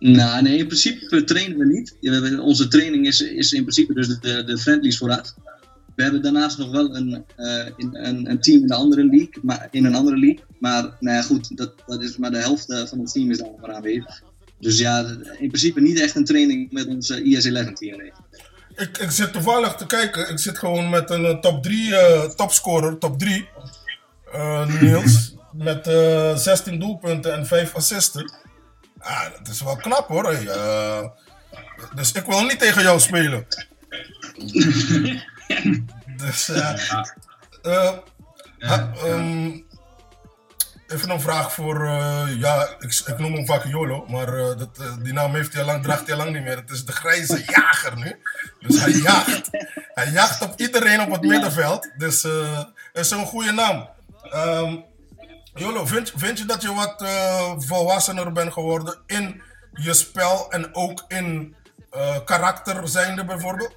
Nou, 0.00 0.42
nee, 0.42 0.58
in 0.58 0.66
principe 0.66 1.24
trainen 1.24 1.58
we 1.58 1.66
niet. 1.66 1.96
Onze 2.40 2.68
training 2.68 3.06
is, 3.06 3.20
is 3.20 3.52
in 3.52 3.62
principe 3.62 3.94
dus 3.94 4.08
de, 4.08 4.44
de 4.44 4.58
friendlies 4.58 4.98
vooruit. 4.98 5.34
We 5.96 6.02
hebben 6.02 6.22
daarnaast 6.22 6.58
nog 6.58 6.70
wel 6.70 6.96
een, 6.96 7.24
eh, 7.36 7.66
in, 7.76 7.88
een, 7.96 8.30
een 8.30 8.40
team 8.40 8.60
in, 8.60 8.66
de 8.66 8.74
andere 8.74 9.04
league, 9.04 9.34
maar, 9.42 9.68
in 9.70 9.84
een 9.84 9.94
andere 9.94 10.18
league. 10.18 10.44
Maar 10.58 10.96
nou 11.00 11.16
ja, 11.16 11.22
goed, 11.22 11.56
dat, 11.56 11.72
dat 11.86 12.02
is 12.02 12.16
maar 12.16 12.30
de 12.30 12.38
helft 12.38 12.70
eh, 12.70 12.86
van 12.86 12.98
het 12.98 13.12
team 13.12 13.30
is 13.30 13.38
daar 13.38 13.48
maar 13.60 13.72
aanwezig. 13.74 14.22
Dus 14.58 14.78
ja, 14.78 14.98
in 15.38 15.48
principe 15.48 15.80
niet 15.80 16.00
echt 16.00 16.14
een 16.16 16.24
training 16.24 16.72
met 16.72 16.86
ons 16.86 17.10
eh, 17.10 17.24
IS-11 17.24 17.72
team. 17.72 17.96
Nee. 17.98 18.12
Ik, 18.76 18.98
ik 18.98 19.10
zit 19.10 19.32
toevallig 19.32 19.74
te 19.74 19.86
kijken. 19.86 20.30
Ik 20.30 20.38
zit 20.38 20.58
gewoon 20.58 20.90
met 20.90 21.10
een 21.10 21.24
eh, 21.24 21.38
top 21.38 21.62
3 21.62 21.96
eh, 21.96 22.22
topscorer, 22.30 22.98
top 22.98 23.18
3. 23.18 23.48
eh, 24.32 24.80
Niels. 24.80 25.34
Met 25.52 25.86
eh 25.86 26.36
16 26.36 26.78
doelpunten 26.78 27.34
en 27.34 27.46
5 27.46 27.74
assisten. 27.74 28.32
Ah, 29.00 29.22
dat 29.38 29.48
is 29.48 29.60
wel 29.62 29.76
knap 29.76 30.08
hoor. 30.08 30.24
Eh, 30.24 31.04
dus 31.94 32.12
ik 32.12 32.24
wil 32.24 32.42
niet 32.42 32.58
tegen 32.58 32.82
jou 32.82 33.00
spelen. 33.00 33.46
dus 36.22 36.48
eh, 36.48 36.90
eh, 37.62 37.94
ehm, 38.58 39.50
even 40.86 41.10
een 41.10 41.20
vraag 41.20 41.52
voor, 41.52 41.86
ja, 42.28 42.68
ik, 42.78 43.02
ik 43.06 43.18
noem 43.18 43.32
hem 43.32 43.46
vaak 43.46 43.64
Jolo, 43.64 44.06
maar 44.08 44.26
dat, 44.56 44.80
die 45.02 45.12
naam 45.12 45.34
heeft 45.34 45.52
hij 45.52 45.64
lang, 45.64 45.82
draagt 45.82 46.06
hij 46.06 46.16
lang 46.16 46.32
niet 46.32 46.42
meer. 46.42 46.56
Het 46.56 46.70
is 46.70 46.84
de 46.84 46.92
grijze 46.92 47.44
jager 47.46 47.96
nu. 47.96 48.16
Dus 48.60 48.80
hij 48.80 48.92
jaagt. 48.92 49.48
Hij 49.94 50.10
jaagt 50.10 50.42
op 50.42 50.60
iedereen 50.60 51.00
op 51.00 51.10
het 51.10 51.22
middenveld. 51.22 51.90
Dus 51.96 52.24
eh 52.24 52.62
is 52.92 53.10
een 53.10 53.26
goede 53.26 53.52
naam. 53.52 53.88
Ehm, 54.30 54.76
Jolo, 55.54 55.86
vind, 55.86 56.12
vind 56.16 56.38
je 56.38 56.44
dat 56.44 56.62
je 56.62 56.74
wat 56.74 57.02
eh, 57.02 57.58
volwassener 57.58 58.32
bent 58.32 58.52
geworden 58.52 58.98
in 59.06 59.40
je 59.82 59.94
spel 59.94 60.50
en 60.50 60.74
ook 60.74 61.04
in 61.08 61.54
eh, 61.90 62.24
karakter 62.24 62.88
zijnde 62.88 63.24
bijvoorbeeld? 63.24 63.74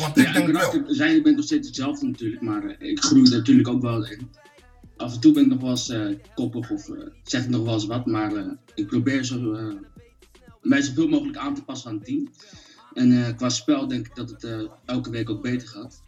Want 0.00 0.16
ik 0.16 0.26
Ja, 0.26 0.32
denk 0.32 0.48
ik 0.48 0.54
wel. 0.54 0.84
zijn, 0.86 1.16
ik 1.16 1.22
ben 1.22 1.34
nog 1.34 1.44
steeds 1.44 1.66
hetzelfde 1.66 2.06
natuurlijk, 2.06 2.42
maar 2.42 2.64
eh, 2.64 2.90
ik 2.90 3.00
groei 3.04 3.30
natuurlijk 3.30 3.68
ook 3.68 3.82
wel 3.82 4.06
in. 4.06 4.30
Af 4.96 5.14
en 5.14 5.20
toe 5.20 5.32
ben 5.32 5.42
ik 5.42 5.48
nog 5.48 5.60
wel 5.60 5.70
eens 5.70 5.92
koppig 6.34 6.70
of 6.70 6.90
zeg 7.22 7.42
ik 7.42 7.48
nog 7.48 7.64
wel 7.64 7.74
eens 7.74 7.86
wat, 7.86 8.06
maar 8.06 8.32
ik 8.74 8.86
probeer 8.86 9.24
zo, 9.24 9.56
mij 10.62 10.82
zoveel 10.82 11.08
mogelijk 11.08 11.36
aan 11.36 11.54
te 11.54 11.64
passen 11.64 11.90
aan 11.90 11.96
het 11.96 12.04
team. 12.04 12.30
En 12.94 13.36
qua 13.36 13.48
spel 13.48 13.88
denk 13.88 14.06
ik 14.06 14.14
dat 14.14 14.30
het 14.30 14.68
elke 14.84 15.10
week 15.10 15.30
ook 15.30 15.42
beter 15.42 15.68
gaat. 15.68 16.02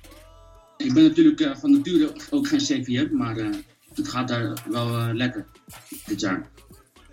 Ik 0.77 0.93
ben 0.95 1.03
natuurlijk 1.03 1.59
van 1.59 1.71
nature 1.71 2.13
ook 2.31 2.49
geen 2.49 2.59
CVM, 2.59 3.09
maar 3.17 3.37
het 3.95 4.09
gaat 4.09 4.29
daar 4.29 4.53
wel 4.71 4.99
eh, 4.99 5.09
lekker 5.13 5.47
dit 6.07 6.21
jaar. 6.21 6.43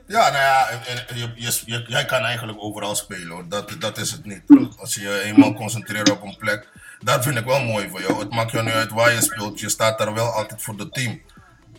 Ja, 0.07 0.29
nou 0.29 0.41
ja, 0.43 0.67
je, 1.15 1.31
je, 1.35 1.61
je- 1.65 1.85
jij 1.87 2.05
kan 2.05 2.21
eigenlijk 2.21 2.57
overal 2.61 2.95
spelen 2.95 3.27
hoor. 3.29 3.45
Dat, 3.49 3.71
dat 3.79 3.97
is 3.97 4.11
het 4.11 4.25
niet. 4.25 4.41
Als 4.77 4.93
je 4.95 5.01
je 5.01 5.21
eenmaal 5.21 5.53
concentreert 5.53 6.09
op 6.11 6.21
een 6.23 6.37
plek. 6.37 6.67
Dat 6.99 7.23
vind 7.23 7.37
ik 7.37 7.45
wel 7.45 7.63
mooi 7.63 7.89
voor 7.89 8.01
jou. 8.01 8.19
Het 8.19 8.29
maakt 8.29 8.51
jou 8.51 8.65
niet 8.65 8.73
uit 8.73 8.91
waar 8.91 9.11
je 9.13 9.21
speelt. 9.21 9.59
Je 9.59 9.69
staat 9.69 9.97
daar 9.97 10.13
wel 10.13 10.27
altijd 10.31 10.61
voor 10.61 10.75
het 10.77 10.93
team. 10.93 11.21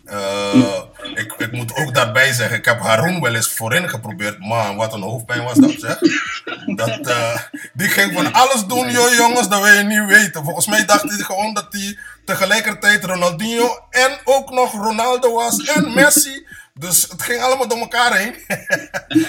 Eh, 0.05 0.81
ik, 1.13 1.33
ik 1.37 1.51
moet 1.51 1.75
ook 1.75 1.93
daarbij 1.93 2.33
zeggen, 2.33 2.57
ik 2.57 2.65
heb 2.65 2.79
Haroon 2.79 3.21
wel 3.21 3.35
eens 3.35 3.49
voorin 3.53 3.89
geprobeerd. 3.89 4.39
Man, 4.39 4.75
wat 4.75 4.93
een 4.93 5.01
hoofdpijn 5.01 5.43
was 5.43 5.57
dat 5.57 5.71
zeg. 5.77 5.99
Dat, 6.77 7.07
eh, 7.07 7.41
die 7.73 7.87
ging 7.89 8.13
van 8.13 8.33
alles 8.33 8.65
doen, 8.65 8.91
joh 8.91 9.13
jongens, 9.13 9.49
dat 9.49 9.61
wil 9.61 9.73
je 9.73 9.83
niet 9.83 10.05
weten. 10.05 10.43
Volgens 10.43 10.67
mij 10.67 10.85
dacht 10.85 11.03
hij 11.09 11.17
gewoon 11.17 11.53
dat 11.53 11.67
hij 11.69 11.97
tegelijkertijd 12.25 13.03
Ronaldinho 13.03 13.79
en 13.89 14.17
ook 14.23 14.51
nog 14.51 14.71
Ronaldo 14.73 15.33
was 15.33 15.63
en 15.65 15.93
Messi. 15.95 16.47
Dus 16.73 17.01
het 17.01 17.21
ging 17.21 17.41
allemaal 17.41 17.67
door 17.67 17.77
elkaar 17.77 18.17
heen. 18.17 18.35
Eh, 18.47 18.57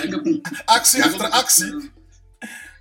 heb, 0.00 0.38
actie 0.64 1.04
achter 1.04 1.28
actie. 1.30 1.90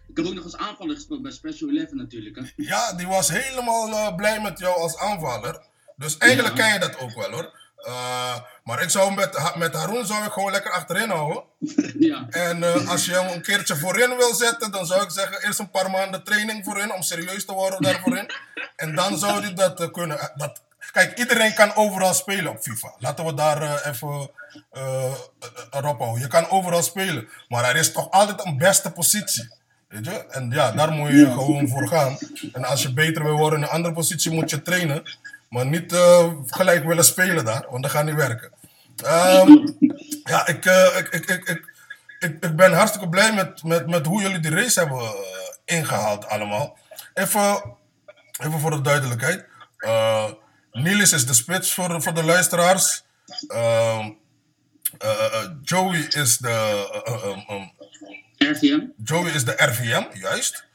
Ik 0.07 0.23
heb 0.23 0.25
ook 0.25 0.33
nog 0.33 0.43
als 0.43 0.57
aanvaller 0.57 0.95
gespeeld 0.95 1.21
bij 1.21 1.31
Special 1.31 1.69
Eleven 1.69 1.97
natuurlijk. 1.97 2.35
Hè. 2.35 2.41
Ja, 2.55 2.93
die 2.93 3.07
was 3.07 3.29
helemaal 3.29 3.89
eh, 3.91 4.15
blij 4.15 4.41
met 4.41 4.59
jou 4.59 4.79
als 4.81 4.97
aanvaller. 4.97 5.61
Dus 5.95 6.17
eigenlijk 6.17 6.57
Ja. 6.57 6.63
ken 6.63 6.73
je 6.73 6.79
dat 6.79 6.99
ook 6.99 7.13
wel 7.15 7.31
hoor. 7.31 7.53
Eh, 7.87 8.35
maar 8.63 8.81
ik 8.81 8.89
zou 8.89 9.13
met, 9.13 9.55
met 9.55 9.73
Haroon 9.73 10.05
zou 10.05 10.25
ik 10.25 10.31
gewoon 10.31 10.51
lekker 10.51 10.71
achterin 10.71 11.09
houden. 11.09 11.43
Ja, 11.99 12.27
En 12.29 12.63
eh, 12.63 12.89
als 12.89 13.05
je 13.05 13.11
hem 13.11 13.31
een 13.33 13.41
keertje 13.41 13.75
voorin 13.75 14.17
wil 14.17 14.33
zetten, 14.33 14.71
dan 14.71 14.85
zou 14.85 15.03
ik 15.03 15.09
zeggen 15.09 15.43
eerst 15.43 15.59
een 15.59 15.69
paar 15.69 15.91
maanden 15.91 16.23
training 16.23 16.63
voorin 16.65 16.93
om 16.93 17.01
serieus 17.01 17.45
te 17.45 17.53
worden 17.53 17.81
daar 17.81 17.99
voorin. 18.03 18.31
En 18.75 18.95
dan 18.95 19.17
zou 19.17 19.41
hij 19.41 19.53
dat 19.53 19.79
eh, 19.79 19.91
kunnen. 19.91 20.31
Dat, 20.35 20.61
kijk, 20.91 21.17
iedereen 21.17 21.53
kan 21.53 21.75
overal 21.75 22.13
spelen 22.13 22.51
op 22.51 22.61
FIFA. 22.61 22.93
Laten 22.99 23.25
we 23.25 23.33
daar 23.33 23.85
even 23.85 24.29
erop 25.71 25.99
houden. 25.99 26.21
Je 26.21 26.27
kan 26.27 26.49
overal 26.49 26.83
spelen, 26.83 27.27
maar 27.47 27.69
er 27.69 27.75
is 27.75 27.91
toch 27.91 28.11
altijd 28.11 28.45
een 28.45 28.57
beste 28.57 28.91
positie. 28.91 29.55
Weet 29.87 30.05
je? 30.05 30.25
En 30.29 30.49
ja, 30.49 30.71
daar 30.71 30.91
moet 30.91 31.09
je 31.09 31.31
gewoon 31.31 31.67
voor 31.67 31.87
gaan. 31.87 32.17
En 32.53 32.63
als 32.63 32.81
je 32.81 32.93
beter 32.93 33.23
wil 33.23 33.37
worden 33.37 33.59
in 33.59 33.65
een 33.65 33.71
andere 33.71 33.93
positie, 33.93 34.31
moet 34.31 34.49
je 34.49 34.61
trainen. 34.61 35.03
Maar 35.49 35.65
niet 35.65 35.93
eh, 35.93 36.33
gelijk 36.45 36.83
willen 36.83 37.05
spelen 37.05 37.45
daar, 37.45 37.65
want 37.69 37.83
dat 37.83 37.91
gaat 37.91 38.05
niet 38.05 38.15
werken. 38.15 38.51
Ehm, 39.03 39.49
ja, 40.31 40.47
ik, 40.47 40.65
eh, 40.65 40.97
ik, 40.97 41.07
ik, 41.07 41.29
ik, 41.29 41.47
ik, 42.19 42.37
ik, 42.39 42.55
ben 42.55 42.73
hartstikke 42.73 43.09
blij 43.09 43.33
met, 43.33 43.63
met, 43.63 43.87
met 43.87 44.05
hoe 44.05 44.21
jullie 44.21 44.39
die 44.39 44.55
race 44.55 44.79
hebben 44.79 44.99
eh, 44.99 45.13
ingehaald 45.65 46.27
allemaal. 46.27 46.77
Even, 47.13 47.63
even 48.43 48.59
voor 48.59 48.71
de 48.71 48.81
duidelijkheid. 48.81 49.45
Eh 49.77 50.31
Niels 50.71 51.13
is 51.13 51.25
de 51.25 51.33
spits 51.33 51.73
voor, 51.73 52.01
voor 52.01 52.13
de 52.13 52.23
luisteraars. 52.23 53.03
Ehm, 53.47 54.11
eh, 54.97 55.25
eh, 55.33 55.49
Joey 55.63 55.99
is 55.99 56.37
de... 56.37 56.85
RVM. 58.37 58.79
Joey 59.03 59.31
is 59.31 59.45
de 59.45 59.53
RVM, 59.57 60.03
juist. 60.13 60.65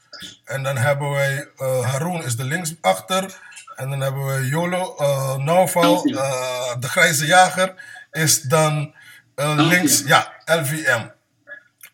En 0.43 0.63
dan 0.63 0.77
hebben 0.77 1.09
wij 1.09 1.47
Haroon 1.57 2.23
is 2.23 2.35
de 2.35 2.43
linksachter. 2.43 3.39
En 3.75 3.89
dan 3.89 3.99
hebben 4.01 4.25
we 4.25 4.47
Jolo, 4.47 4.95
Nauval, 5.37 6.03
eh, 6.05 6.75
de 6.79 6.89
grijze 6.89 7.25
jager, 7.25 7.73
is 8.11 8.41
dan 8.41 8.93
eh, 9.35 9.53
links, 9.55 10.01
ja, 10.05 10.33
LVM. 10.45 11.07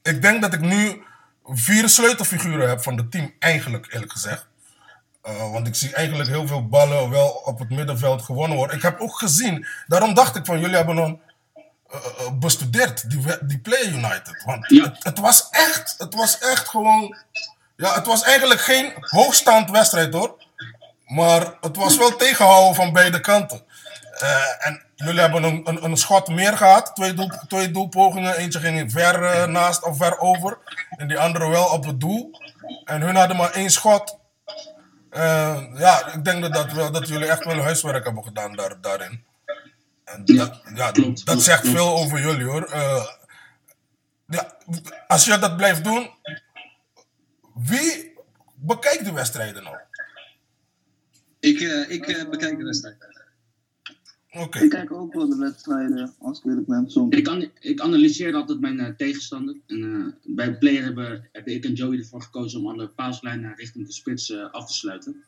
Ik 0.04 0.22
denk 0.22 0.42
dat 0.42 0.54
ik 0.54 0.60
nu 0.62 1.04
vier 1.46 1.90
sleutelfiguren 1.90 2.70
heb 2.70 2.82
van 2.84 2.98
het 2.98 3.12
team, 3.12 3.34
eigenlijk 3.40 3.94
eerlijk 3.94 4.12
gezegd. 4.12 4.48
Want 5.52 5.68
ik 5.68 5.76
zie 5.76 5.94
eigenlijk 5.94 6.30
heel 6.30 6.48
veel 6.48 6.68
ballen 6.68 7.10
wel 7.10 7.28
op 7.30 7.60
het 7.60 7.70
middenveld 7.70 8.22
gewonnen 8.22 8.58
worden. 8.58 8.76
Ik 8.76 8.82
heb 8.82 9.00
ook 9.00 9.18
gezien, 9.18 9.68
daarom 9.88 10.14
dacht 10.14 10.36
ik 10.36 10.46
van 10.46 10.60
jullie 10.60 10.76
hebben 10.76 11.22
eh, 11.90 12.32
bestudeerd, 12.40 13.10
die, 13.10 13.26
die 13.42 13.60
Play 13.60 13.86
United. 13.86 14.44
Want 14.46 14.66
Ja. 14.70 14.84
het, 14.84 15.04
het 15.04 15.20
was 15.20 15.48
echt, 15.50 15.96
het 15.98 16.14
was 16.16 16.38
echt 16.40 16.68
gewoon, 16.70 17.18
ja, 17.76 17.94
het 17.94 18.06
was 18.06 18.24
eigenlijk 18.24 18.62
geen 18.62 18.94
hoogstaand 19.00 19.72
wedstrijd 19.72 20.14
hoor. 20.14 20.44
Maar 21.10 21.54
het 21.62 21.76
was 21.76 21.98
wel 21.98 22.16
tegenhouden 22.16 22.76
van 22.76 22.94
beide 22.94 23.20
kanten. 23.20 23.62
Eh, 24.12 24.68
en 24.68 24.84
jullie 24.96 25.20
hebben 25.20 25.44
een, 25.44 25.62
een, 25.64 25.84
een 25.84 25.98
schot 25.98 26.28
meer 26.28 26.58
gehad, 26.58 26.96
twee, 26.96 27.14
doel, 27.14 27.32
twee 27.48 27.72
doelpogingen. 27.72 28.36
Eentje 28.38 28.60
ging 28.60 28.92
ver 28.92 29.24
eh, 29.24 29.48
naast 29.48 29.84
of 29.84 29.98
ver 29.98 30.20
over. 30.20 30.58
En 30.90 31.08
die 31.08 31.20
andere 31.20 31.50
wel 31.50 31.66
op 31.66 31.86
het 31.86 32.00
doel. 32.00 32.40
En 32.84 33.02
hun 33.02 33.16
hadden 33.16 33.38
maar 33.38 33.52
één 33.52 33.70
schot. 33.70 34.18
Eh, 35.10 35.64
ja, 35.76 36.14
ik 36.14 36.24
denk 36.24 36.42
dat, 36.42 36.54
dat, 36.54 36.72
wel, 36.72 36.92
dat 36.92 37.08
jullie 37.08 37.28
echt 37.28 37.46
wel 37.46 37.62
huiswerk 37.62 38.06
hebben 38.06 38.24
gedaan 38.24 38.56
daar, 38.56 38.82
daarin. 38.82 39.24
En 40.06 40.22
Ja, 40.26 40.46
dat, 40.46 40.62
ja, 40.76 40.92
dat 41.24 41.42
zegt 41.42 41.68
veel 41.68 41.98
over 41.98 42.20
jullie 42.20 42.46
hoor. 42.46 42.70
Ja, 44.28 44.58
als 45.08 45.26
je 45.26 45.38
dat 45.38 45.58
blijft 45.58 45.84
doen, 45.84 46.10
wie 47.54 48.14
bekijkt 48.56 49.06
de 49.06 49.12
wedstrijden 49.12 49.64
nou? 49.64 49.78
Ik, 51.40 51.60
eh, 51.60 51.90
ik 51.90 52.08
eh, 52.08 52.30
bekijk 52.30 52.58
de 52.58 52.64
wedstrijd. 52.64 52.98
Oké. 54.32 54.60
Ik 54.60 54.70
kijk 54.70 54.92
ook 54.92 55.14
wel 55.14 55.30
de 55.30 55.36
wedstrijden, 55.38 56.14
als 56.20 56.40
ik 56.40 56.46
eerlijk 56.46 56.68
ben, 56.68 56.90
soms. 56.90 57.16
Ik, 57.16 57.28
an- 57.28 57.52
ik 57.60 57.80
analyseer 57.82 58.34
altijd 58.34 58.60
mijn 58.60 58.80
eh, 58.80 58.96
tegenstander. 58.98 59.56
En, 59.68 59.84
eh, 60.24 60.36
bij 60.36 60.58
Player 60.58 60.84
hebben, 60.84 61.30
hebben 61.32 61.54
ik 61.54 61.66
en 61.66 61.74
Joey 61.74 61.98
ervoor 61.98 62.22
gekozen 62.22 62.60
om 62.60 62.68
alle 62.68 62.88
paaslijnen 62.88 63.56
richting 63.56 63.86
de 63.88 63.94
spits 63.94 64.30
eh, 64.32 64.52
af 64.52 64.68
te 64.68 64.74
sluiten. 64.74 65.24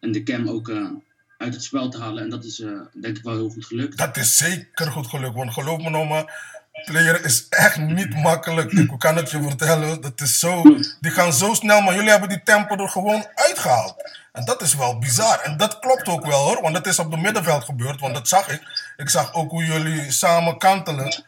En 0.00 0.12
de 0.12 0.22
cam 0.22 0.48
ook 0.48 0.68
eh, 0.68 0.90
uit 1.38 1.54
het 1.54 1.62
spel 1.62 1.88
te 1.88 1.98
halen. 1.98 2.22
En 2.22 2.30
dat 2.30 2.44
is 2.44 2.60
eh, 2.60 2.80
denk 3.00 3.16
ik 3.16 3.22
wel 3.24 3.34
heel 3.34 3.48
goed 3.50 3.66
gelukt. 3.66 3.98
Dat 3.98 4.16
is 4.16 4.36
zeker 4.36 4.86
goed 4.90 5.06
gelukt. 5.06 5.34
Want 5.34 5.52
geloof 5.52 5.82
me 5.82 5.90
nou 5.90 6.08
maar, 6.08 6.61
player 6.84 7.24
is 7.24 7.46
echt 7.48 7.76
niet 7.76 8.14
makkelijk. 8.16 8.72
Ik 8.78 8.90
kan 8.98 9.16
het 9.16 9.30
je 9.30 9.42
vertellen. 9.42 10.00
Dat 10.00 10.20
is 10.20 10.38
zo, 10.38 10.62
die 11.00 11.10
gaan 11.10 11.32
zo 11.32 11.54
snel, 11.54 11.80
maar 11.80 11.94
jullie 11.94 12.10
hebben 12.10 12.28
die 12.28 12.42
tempo 12.42 12.76
er 12.76 12.88
gewoon 12.88 13.26
uitgehaald. 13.34 13.94
En 14.32 14.44
dat 14.44 14.62
is 14.62 14.74
wel 14.74 14.98
bizar. 14.98 15.40
En 15.40 15.56
dat 15.56 15.78
klopt 15.78 16.08
ook 16.08 16.26
wel 16.26 16.38
hoor. 16.44 16.62
Want 16.62 16.74
dat 16.74 16.86
is 16.86 16.98
op 16.98 17.10
de 17.10 17.16
middenveld 17.16 17.64
gebeurd. 17.64 18.00
Want 18.00 18.14
dat 18.14 18.28
zag 18.28 18.48
ik. 18.48 18.60
Ik 18.96 19.08
zag 19.08 19.34
ook 19.34 19.50
hoe 19.50 19.64
jullie 19.64 20.12
samen 20.12 20.58
kantelen. 20.58 21.24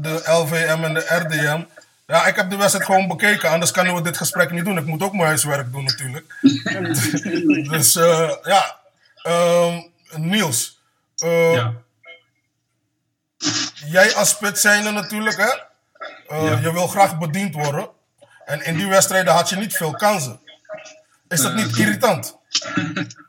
de 0.00 0.22
LVM 0.24 0.84
en 0.84 0.94
de 0.94 1.06
RDM. 1.08 1.62
Ja, 2.06 2.26
ik 2.26 2.36
heb 2.36 2.50
de 2.50 2.56
wedstrijd 2.56 2.84
gewoon 2.86 3.08
bekeken. 3.08 3.50
Anders 3.50 3.70
kunnen 3.70 3.94
we 3.94 4.02
dit 4.02 4.16
gesprek 4.16 4.50
niet 4.50 4.64
doen. 4.64 4.78
Ik 4.78 4.86
moet 4.86 5.02
ook 5.02 5.12
mijn 5.12 5.26
huiswerk 5.26 5.72
doen 5.72 5.84
natuurlijk. 5.84 6.34
dus 7.72 7.96
eh, 7.96 8.30
ja. 8.42 8.76
Ehm, 9.22 9.80
Niels. 10.16 10.80
eh, 11.16 11.52
Ja. 11.52 11.72
Jij 13.86 14.14
als 14.14 14.28
spits 14.30 14.60
zijnde 14.60 14.90
natuurlijk, 14.90 15.36
hè? 15.36 15.50
Eh, 16.36 16.44
Ja. 16.44 16.58
Je 16.58 16.72
wil 16.72 16.86
graag 16.86 17.18
bediend 17.18 17.54
worden. 17.54 17.88
En 18.44 18.64
in 18.64 18.76
die 18.76 18.86
wedstrijden 18.86 19.32
had 19.32 19.48
je 19.48 19.56
niet 19.56 19.76
veel 19.76 19.92
kansen. 19.94 20.40
Is 21.28 21.40
dat 21.42 21.52
Eh, 21.52 21.56
niet 21.64 21.76
irritant? 21.76 22.36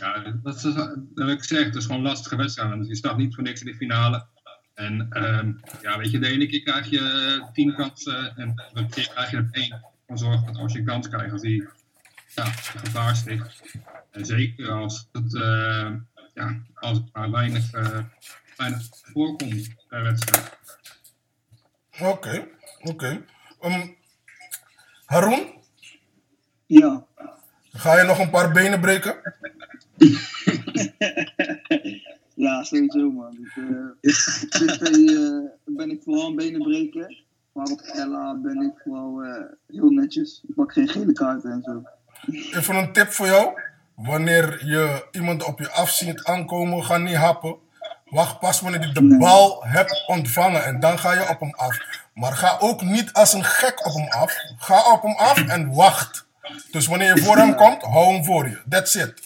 Ja, 0.00 0.22
dat 0.42 0.54
is, 0.56 0.62
dat 0.62 0.96
heb 1.14 1.28
ik 1.28 1.38
gezegd. 1.38 1.64
Het 1.64 1.74
is 1.74 1.84
gewoon 1.86 2.02
lastige 2.02 2.36
wedstrijd. 2.36 2.78
Dus 2.78 2.88
je 2.88 2.96
staat 2.96 3.16
niet 3.16 3.34
voor 3.34 3.42
niks 3.44 3.60
in 3.60 3.66
de 3.66 3.74
finale. 3.76 4.26
En 4.74 5.06
ehm, 5.10 5.52
ja, 5.82 5.98
weet 5.98 6.10
je, 6.10 6.18
de 6.18 6.28
ene 6.28 6.46
keer 6.46 6.62
krijg 6.62 6.86
je 6.90 7.38
eh, 7.40 7.52
tien 7.52 7.74
kansen 7.74 8.36
en 8.36 8.52
de 8.56 8.62
andere 8.68 8.86
keer 8.88 9.08
krijg 9.08 9.30
je 9.30 9.36
er 9.36 9.48
één. 9.50 9.84
Dan 10.06 10.18
zorg 10.18 10.42
dat 10.44 10.56
als 10.56 10.72
je 10.72 10.78
een 10.78 10.84
kans 10.84 11.08
krijgt, 11.08 11.32
als 11.32 11.40
die 11.42 11.68
ja, 12.34 12.44
gevaar 12.76 13.16
sticht. 13.16 13.62
En 14.10 14.26
zeker 14.26 14.70
als 14.70 15.08
het, 15.12 15.34
eh, 15.34 15.90
ja, 16.34 16.56
als 16.74 16.96
het 16.98 17.06
maar 17.12 17.30
weinig, 17.30 17.72
weinig 18.56 18.82
voorkomt 19.12 19.68
per 19.88 20.02
wedstrijd. 20.02 20.58
Oké, 22.00 22.48
oké. 22.82 23.24
Ehm, 23.60 23.86
Haroon, 25.04 25.62
Ja. 26.66 27.04
ga 27.72 27.96
je 27.98 28.04
nog 28.04 28.18
een 28.18 28.30
paar 28.30 28.52
benen 28.52 28.80
breken? 28.80 29.16
Ja, 32.36 32.62
sowieso 32.62 33.10
man. 33.10 33.32
Ik, 33.32 33.54
dit, 34.50 34.82
eh, 34.82 35.38
ben 35.64 35.90
ik 35.90 36.02
vooral 36.02 36.28
een 36.28 36.36
benen 36.36 36.62
breken. 36.62 37.16
Maar 37.52 37.66
op 37.66 37.80
Ella 37.80 38.34
ben 38.42 38.62
ik 38.62 38.72
vooral 38.84 39.22
eh, 39.22 39.42
heel 39.66 39.90
netjes. 39.90 40.42
Ik 40.48 40.54
pak 40.54 40.72
geen 40.72 40.88
gele 40.88 41.12
kaarten 41.12 41.50
en 41.50 41.62
zo. 41.62 41.82
Even 42.58 42.74
een 42.74 42.92
tip 42.92 43.12
voor 43.12 43.26
jou. 43.26 43.60
Wanneer 43.94 44.66
je 44.66 45.06
iemand 45.12 45.44
op 45.44 45.58
je 45.58 45.70
af 45.70 45.90
ziet 45.90 46.24
aankomen, 46.24 46.84
ga 46.84 46.96
niet 46.98 47.14
happen. 47.16 47.56
Wacht 48.14 48.38
pas 48.38 48.60
wanneer 48.60 48.80
hij 48.80 48.92
de 48.92 49.16
bal 49.18 49.64
hebt 49.64 50.04
ontvangen 50.06 50.64
en 50.64 50.80
dan 50.80 50.98
ga 50.98 51.12
je 51.12 51.28
op 51.28 51.40
hem 51.40 51.54
af. 51.56 51.78
Maar 52.14 52.32
ga 52.32 52.56
ook 52.60 52.82
niet 52.82 53.12
als 53.12 53.32
een 53.32 53.44
gek 53.44 53.86
op 53.86 53.94
hem 53.94 54.08
af. 54.08 54.34
Ga 54.58 54.92
op 54.92 55.02
hem 55.02 55.14
af 55.14 55.46
en 55.46 55.74
wacht. 55.74 56.26
Dus 56.70 56.86
wanneer 56.86 57.16
je 57.16 57.22
voor 57.22 57.36
hem 57.36 57.54
komt, 57.54 57.82
hou 57.82 58.14
hem 58.14 58.24
voor 58.24 58.48
je. 58.48 58.62
That's 58.68 58.94
it. 58.94 59.22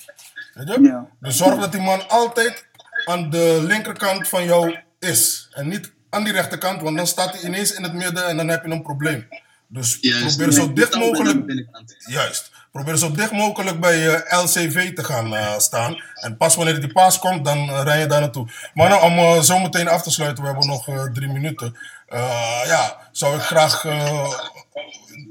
Weet 0.55 0.69
je? 0.69 1.03
Dus 1.21 1.37
zorg 1.37 1.61
dat 1.61 1.73
die 1.73 1.81
man 1.81 2.09
altijd 2.09 2.67
aan 3.05 3.31
de 3.31 3.59
linkerkant 3.63 4.29
van 4.29 4.45
jou 4.45 4.79
is. 4.99 5.49
En 5.55 5.69
niet 5.69 5.93
aan 6.11 6.25
die 6.25 6.33
rechterkant, 6.33 6.83
want 6.83 6.97
dan 6.97 7.07
staat 7.07 7.33
hij 7.33 7.43
ineens 7.43 7.73
in 7.73 7.83
het 7.83 7.93
midden 7.93 8.27
en 8.29 8.37
dan 8.37 8.49
heb 8.49 8.65
je 8.65 8.71
een 8.71 8.83
probleem. 8.83 9.29
Dus 9.69 9.99
probeer 10.37 10.53
zo 10.53 10.73
dicht 10.73 10.95
mogelijk. 10.95 11.67
Juist. 11.99 12.51
Probeer 12.73 12.97
zo 12.97 13.13
dicht 13.13 13.33
mogelijk 13.33 13.81
bij 13.81 13.97
je 13.97 14.25
LCV 14.43 14.95
te 14.95 15.05
gaan 15.05 15.35
eh, 15.37 15.59
staan. 15.59 16.03
En 16.15 16.37
pas 16.37 16.55
wanneer 16.55 16.81
die 16.81 16.93
paas 16.93 17.19
komt, 17.19 17.45
dan 17.45 17.59
eh, 17.69 17.81
rij 17.85 17.99
je 18.01 18.07
daar 18.07 18.21
naartoe. 18.21 18.49
Maar 18.75 18.89
nou, 18.89 19.03
om 19.03 19.19
eh, 19.19 19.41
zo 19.41 19.59
meteen 19.59 19.89
af 19.89 20.03
te 20.03 20.11
sluiten, 20.11 20.43
we 20.45 20.49
hebben 20.51 20.67
nog 20.69 20.89
eh, 20.89 21.03
drie 21.05 21.29
minuten. 21.29 21.77
Eh, 22.07 22.61
ja, 22.67 22.97
zou 23.13 23.35
ik 23.37 23.41
graag 23.43 23.85
eh, 23.85 24.33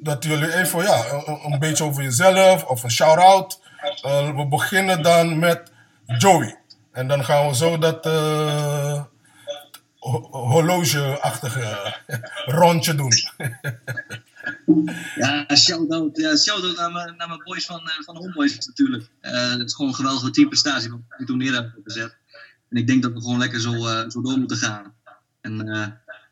dat 0.01 0.23
jullie 0.23 0.55
even 0.57 0.83
ja, 0.83 1.05
een, 1.25 1.39
een 1.51 1.59
beetje 1.59 1.83
over 1.83 2.03
jezelf 2.03 2.63
of 2.63 2.83
een 2.83 2.91
shout-out. 2.91 3.59
Eh, 4.01 4.35
we 4.35 4.47
beginnen 4.47 5.01
dan 5.03 5.39
met 5.39 5.71
Joey. 6.17 6.57
En 6.91 7.07
dan 7.07 7.25
gaan 7.25 7.47
we 7.47 7.55
zo 7.55 7.77
dat 7.77 8.05
eh, 8.05 9.01
ho- 9.99 10.27
horloge-achtige 10.31 11.95
rondje 12.45 12.95
doen. 12.95 13.11
Ja, 15.15 15.55
shout-out 15.55 16.17
ja, 16.17 16.35
shout 16.35 16.75
naar, 16.75 16.91
mijn, 16.91 17.15
naar 17.17 17.27
mijn 17.27 17.41
boys 17.43 17.65
van, 17.65 17.79
eh, 17.79 18.03
van 18.03 18.15
de 18.15 18.19
Homeboys 18.19 18.65
natuurlijk. 18.67 19.09
Eh, 19.19 19.51
het 19.51 19.67
is 19.67 19.73
gewoon 19.73 19.91
een 19.91 19.97
geweldige 19.97 20.29
teamprestatie 20.29 20.89
wat 20.89 20.99
we 21.17 21.25
toen 21.25 21.37
neer 21.37 21.53
hebben 21.53 21.73
gezet. 21.83 22.17
En 22.69 22.77
ik 22.77 22.87
denk 22.87 23.03
dat 23.03 23.13
we 23.13 23.21
gewoon 23.21 23.37
lekker 23.37 23.61
zo, 23.61 23.73
eh, 23.73 24.09
zo 24.09 24.21
door 24.21 24.37
moeten 24.37 24.57
gaan. 24.57 24.93
En 25.41 25.67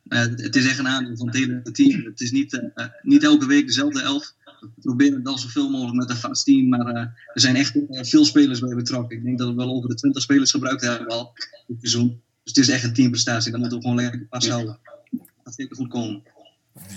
het 0.07 0.55
is 0.55 0.67
echt 0.67 0.79
een 0.79 0.87
aandeel 0.87 1.17
van 1.17 1.27
het 1.27 1.35
hele 1.35 1.61
team. 1.71 2.03
Het 2.03 2.21
is 2.21 2.31
niet, 2.31 2.61
niet 3.01 3.23
elke 3.23 3.45
week 3.45 3.67
dezelfde 3.67 4.01
elf. 4.01 4.33
we 4.61 4.81
proberen 4.81 5.23
dan 5.23 5.39
zoveel 5.39 5.69
mogelijk 5.69 5.97
met 5.97 6.09
een 6.09 6.15
vast 6.15 6.45
team. 6.45 6.69
Maar 6.69 6.95
er 7.33 7.41
zijn 7.41 7.55
echt 7.55 7.77
veel 7.89 8.25
spelers 8.25 8.59
bij 8.59 8.75
betrokken. 8.75 9.17
Ik 9.17 9.23
denk 9.23 9.37
dat 9.37 9.47
we 9.47 9.55
wel 9.55 9.75
over 9.75 9.89
de 9.89 9.95
20 9.95 10.21
spelers 10.21 10.51
gebruikt 10.51 10.81
hebben 10.81 11.07
al 11.07 11.33
dit 11.67 11.77
seizoen. 11.79 12.21
Dus 12.43 12.53
het 12.55 12.57
is 12.57 12.69
echt 12.69 12.83
een 12.83 12.93
teamprestatie. 12.93 13.51
Dan 13.51 13.59
moeten 13.59 13.77
we 13.77 13.83
gewoon 13.83 14.01
lekker 14.01 14.25
pas 14.29 14.49
houden. 14.49 14.79
Dat 15.11 15.27
gaat 15.43 15.55
zeker 15.55 15.75
goed 15.75 15.89
komen. 15.89 16.23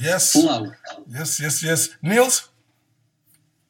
Yes. 0.00 0.30
Volhouden. 0.30 0.78
Yes, 1.06 1.36
yes, 1.36 1.60
yes. 1.60 1.96
Niels? 2.00 2.52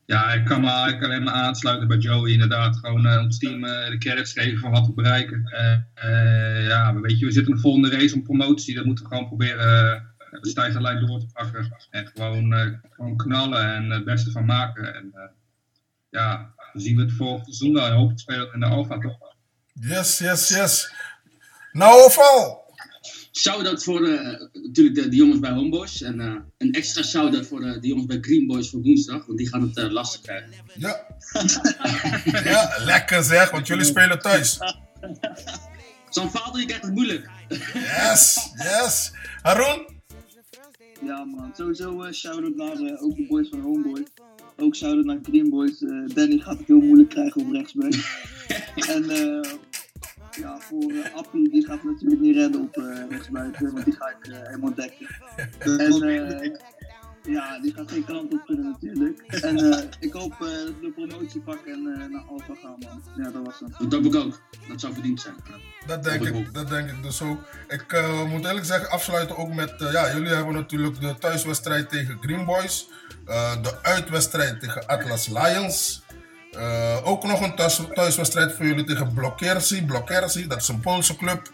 Ja, 0.07 0.33
ik 0.33 0.45
kan 0.45 0.61
me 0.61 0.71
eigenlijk 0.71 1.05
alleen 1.05 1.23
maar 1.23 1.35
aansluiten 1.35 1.88
bij 1.88 1.97
Joey. 1.97 2.33
Inderdaad, 2.33 2.77
gewoon 2.77 3.07
eh, 3.07 3.23
ons 3.23 3.38
team 3.38 3.65
eh, 3.65 3.91
de 3.91 3.99
credits 3.99 4.33
geven 4.33 4.59
van 4.59 4.71
wat 4.71 4.87
we 4.87 4.93
bereiken. 4.93 5.45
Eh, 5.95 6.67
ja, 6.67 6.95
weet 6.95 7.19
je, 7.19 7.27
we 7.27 7.33
zitten 7.33 7.50
in 7.50 7.57
de 7.57 7.62
volgende 7.62 7.91
race 7.91 8.15
om 8.15 8.23
promotie. 8.23 8.75
Dat 8.75 8.85
moeten 8.85 9.05
we 9.05 9.11
gewoon 9.11 9.27
proberen 9.27 10.09
uh, 10.33 10.41
de 10.41 10.49
stijgerlijn 10.49 11.07
door 11.07 11.21
te 11.21 11.27
pakken. 11.33 11.77
En 11.91 12.07
gewoon, 12.07 12.53
eh, 12.53 12.73
gewoon 12.91 13.17
knallen 13.17 13.75
en 13.75 13.91
het 13.91 14.05
beste 14.05 14.31
van 14.31 14.45
maken. 14.45 14.95
En 14.95 15.11
eh, 15.15 15.29
ja, 16.11 16.55
dan 16.73 16.83
zien 16.83 16.97
we 16.97 17.03
het 17.03 17.12
volgende 17.12 17.55
seizoen 17.55 17.73
wel. 17.73 17.87
En 17.87 17.93
hopelijk 17.93 18.21
spelen 18.21 18.47
we 18.47 18.55
in 18.55 18.61
de 18.61 18.67
Alfa 18.67 18.99
toch? 18.99 19.19
Yes, 19.73 20.19
yes, 20.19 20.49
yes. 20.49 20.93
Nou, 21.73 22.05
overal. 22.05 22.67
Shout-out 23.38 23.85
voor 23.85 24.00
de, 24.00 24.49
natuurlijk 24.52 24.97
de, 24.97 25.09
de 25.09 25.16
jongens 25.16 25.38
bij 25.38 25.50
Homeboys. 25.50 26.02
En 26.02 26.21
eh, 26.21 26.35
een 26.59 26.73
extra 26.73 27.02
shout-out 27.02 27.47
voor 27.47 27.61
de, 27.61 27.80
de 27.80 27.87
jongens 27.87 28.07
bij 28.07 28.18
Green 28.21 28.47
Boys 28.47 28.71
voor 28.71 28.83
woensdag. 28.83 29.26
Want 29.26 29.38
die 29.38 29.49
gaan 29.49 29.62
het 29.62 29.76
eh, 29.76 29.90
lastig 29.90 30.21
krijgen. 30.21 30.50
Ja. 30.75 31.07
ja, 32.45 32.75
lekker 32.85 33.23
zeg, 33.23 33.50
want 33.50 33.66
jullie 33.66 33.85
spelen 33.85 34.18
thuis. 34.18 34.59
Zo'n 36.11 36.30
vader, 36.30 36.61
je 36.61 36.66
krijgt 36.66 36.85
het 36.85 36.95
moeilijk. 36.95 37.28
Yes, 37.75 38.50
yes. 38.57 39.12
Haroon? 39.42 39.97
Ja 41.02 41.25
man, 41.25 41.52
sowieso 41.57 42.02
eh 42.02 42.12
shout-out 42.12 42.57
naar 42.57 42.76
eh, 42.76 43.02
ook 43.02 43.16
de 43.16 43.26
boys 43.28 43.49
van 43.49 43.61
Homeboy. 43.61 44.07
Ook 44.57 44.76
shout-out 44.76 45.04
naar 45.04 45.18
Green 45.23 45.50
Boys. 45.50 45.83
Eh, 45.83 46.14
Danny 46.14 46.38
gaat 46.38 46.59
het 46.59 46.66
heel 46.66 46.80
moeilijk 46.80 47.09
krijgen 47.09 47.40
op 47.40 47.52
rechtsback. 47.52 47.92
en 48.95 49.11
eh, 49.11 49.50
ja, 50.40 50.59
voor 50.61 50.90
eh, 50.92 51.14
Appie, 51.14 51.49
die 51.50 51.64
gaat 51.66 51.75
het 51.83 51.85
natuurlijk 51.85 52.21
niet 52.21 52.35
redden 52.37 52.61
op 52.61 52.76
eh 52.76 53.09
rechtsbuiten, 53.11 53.73
want 53.73 53.85
die 53.85 53.95
ga 53.99 54.09
ik 54.21 54.26
eh, 54.33 54.38
helemaal 54.42 54.75
dekken. 54.75 55.07
En 55.59 56.61
ja, 57.23 57.61
die 57.61 57.73
gaat 57.75 57.90
geen 57.90 58.04
kant 58.04 58.33
op 58.33 58.45
kunnen 58.47 58.64
natuurlijk. 58.71 59.21
En 59.21 59.73
eh, 59.73 59.78
ik 60.00 60.12
hoop 60.12 60.33
eh, 60.33 60.38
dat 60.38 60.49
we 60.49 60.75
de 60.80 60.92
promotie 61.07 61.40
pakken 61.40 61.73
en 61.73 62.02
eh, 62.02 62.09
naar 62.11 62.25
Alpha 62.28 62.54
gaan 62.62 62.76
man. 62.78 63.02
Ja, 63.16 63.30
dat 63.30 63.45
was 63.47 63.61
het. 63.61 63.73
Dat 63.78 63.92
hoop 63.92 64.04
ik 64.04 64.14
ook. 64.14 64.40
Dat 64.68 64.80
zou 64.80 64.92
verdiend 64.92 65.21
zijn. 65.21 65.35
Dat 65.87 66.04
denk, 66.04 66.25
ik, 66.25 66.54
dat 66.54 66.68
denk 66.68 66.90
ik 66.90 67.02
dus 67.02 67.23
ook. 67.23 67.38
Ik 67.68 67.92
eh, 67.92 68.25
moet 68.30 68.45
eerlijk 68.45 68.66
zeggen, 68.66 68.90
afsluiten 68.90 69.37
ook 69.37 69.54
met... 69.54 69.75
eh, 69.83 69.92
ja, 69.92 70.12
jullie 70.14 70.28
hebben 70.35 70.54
natuurlijk 70.54 71.00
de 71.00 71.14
thuiswedstrijd 71.18 71.88
tegen 71.90 72.18
Green 72.21 72.45
Boys. 72.45 72.88
eh, 73.26 73.62
de 73.62 73.83
uitwedstrijd 73.83 74.61
tegen 74.61 74.87
Atlas 74.87 75.28
Lions. 75.28 76.02
Eh, 76.59 76.97
ook 77.05 77.25
nog 77.25 77.41
een 77.41 77.55
thuis, 77.55 77.81
thuiswedstrijd 77.95 78.53
voor 78.53 78.67
jullie 78.67 78.85
tegen 78.85 79.12
Blokkersi. 79.12 79.85
Blokkersi, 79.85 80.47
dat 80.47 80.61
is 80.61 80.69
een 80.69 80.81
Poolse 80.81 81.17
club. 81.17 81.53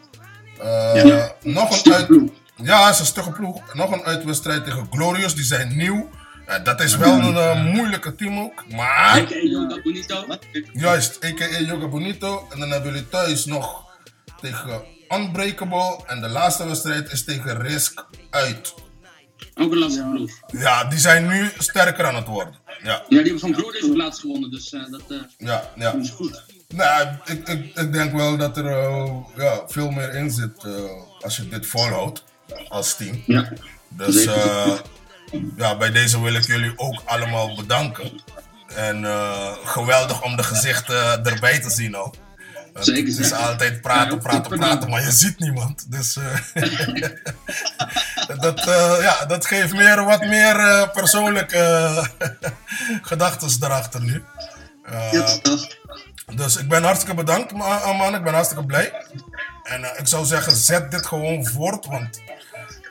Eh, 0.61 1.25
Nog 1.43 1.85
een 1.85 1.93
uit... 1.93 2.09
Ja, 2.57 2.85
het 2.85 2.95
is 2.95 3.01
een 3.01 3.07
stugge 3.07 3.31
ploeg. 3.31 3.75
Nog 3.75 3.93
een 3.93 4.03
uitwedstrijd 4.03 4.65
tegen 4.65 4.87
Glorious, 4.91 5.35
die 5.35 5.45
zijn 5.45 5.77
nieuw. 5.77 6.11
Eh, 6.47 6.65
dat 6.65 6.81
is 6.81 6.97
wel 6.97 7.37
een 7.37 7.67
moeilijke 7.67 8.15
team 8.15 8.39
ook. 8.39 8.65
Maar... 8.71 9.13
Hey, 9.13 9.43
Yoga 9.47 9.81
Bonito. 9.83 10.25
Juist, 10.73 11.25
a.k.a. 11.25 11.59
Yoga 11.59 11.89
Bonito. 11.89 12.47
En 12.53 12.59
dan 12.61 12.71
hebben 12.71 12.93
jullie 12.93 13.09
thuis 13.09 13.45
nog 13.45 13.85
tegen 14.41 14.83
Unbreakable. 15.09 15.99
En 16.07 16.21
de 16.21 16.29
laatste 16.29 16.67
wedstrijd 16.67 17.13
is 17.13 17.25
tegen 17.25 17.61
Risk 17.61 18.05
uit. 18.31 18.75
Ook 19.55 19.73
een 19.73 19.79
lastige 19.79 20.09
ploeg. 20.15 20.31
Ja, 20.47 20.85
die 20.85 20.99
zijn 20.99 21.27
nu 21.27 21.51
sterker 21.59 22.05
aan 22.07 22.15
het 22.15 22.27
worden. 22.27 22.55
Ja, 22.83 22.91
Ja, 22.91 23.03
die 23.09 23.19
hebben 23.19 23.39
van 23.41 23.55
Glorious 23.55 23.89
op 23.91 23.97
laatst 23.97 24.21
gewonnen. 24.21 24.51
Dus 24.51 24.73
eh, 24.73 24.81
dat 24.91 25.03
eh, 25.09 25.17
ja, 25.39 25.71
ja. 25.77 25.93
is 25.95 26.11
goed. 26.11 26.43
Nou, 26.69 27.09
ik, 27.25 27.49
ik, 27.49 27.75
ik 27.75 27.93
denk 27.93 28.13
wel 28.13 28.37
dat 28.37 28.57
er 28.57 28.67
eh, 28.67 29.17
ja, 29.37 29.63
veel 29.67 29.91
meer 29.91 30.15
in 30.15 30.31
zit 30.31 30.65
eh, 30.65 30.73
als 31.21 31.37
je 31.37 31.49
dit 31.49 31.67
volhoudt 31.67 32.25
als 32.69 32.97
team. 32.97 33.23
Ja. 33.27 33.53
Dus 33.89 34.25
eh, 34.27 34.73
ja, 35.57 35.77
bij 35.77 35.91
deze 35.91 36.23
wil 36.23 36.35
ik 36.35 36.47
jullie 36.47 36.73
ook 36.79 37.03
allemaal 37.05 37.55
bedanken. 37.55 38.23
En 38.75 39.05
eh, 39.05 39.53
geweldig 39.65 40.23
om 40.23 40.37
de 40.37 40.43
gezichten 40.43 41.25
erbij 41.25 41.61
te 41.61 41.71
zien 41.71 41.97
ook. 41.97 42.15
Zeker, 42.75 43.11
Het 43.11 43.19
is 43.19 43.33
altijd 43.33 43.81
praten, 43.81 44.19
praten, 44.19 44.59
praten, 44.59 44.90
maar 44.90 45.02
je 45.04 45.12
ziet 45.12 45.38
niemand. 45.38 45.90
Dus 45.90 46.16
eh, 46.16 46.62
dat, 48.40 48.66
eh, 48.66 48.96
ja, 49.01 49.25
dat 49.25 49.46
geeft 49.46 49.72
meer, 49.72 50.05
wat 50.05 50.20
meer 50.20 50.57
eh, 50.57 50.90
persoonlijke 50.90 51.92
gedachten 53.03 53.49
erachter 53.61 54.01
nu. 54.03 54.25
Ja, 55.11 55.38
dus 56.35 56.57
ik 56.57 56.68
ben 56.68 56.83
hartstikke 56.83 57.14
bedankt, 57.14 57.53
eh, 57.53 57.99
man. 57.99 58.14
Ik 58.14 58.22
ben 58.22 58.35
hartstikke 58.35 58.64
blij. 58.64 58.92
En 59.62 59.85
ik 59.96 60.07
zou 60.07 60.25
zeggen, 60.25 60.57
zet 60.57 60.90
dit 60.90 61.07
gewoon 61.07 61.46
voort. 61.46 61.87
Want 61.87 62.20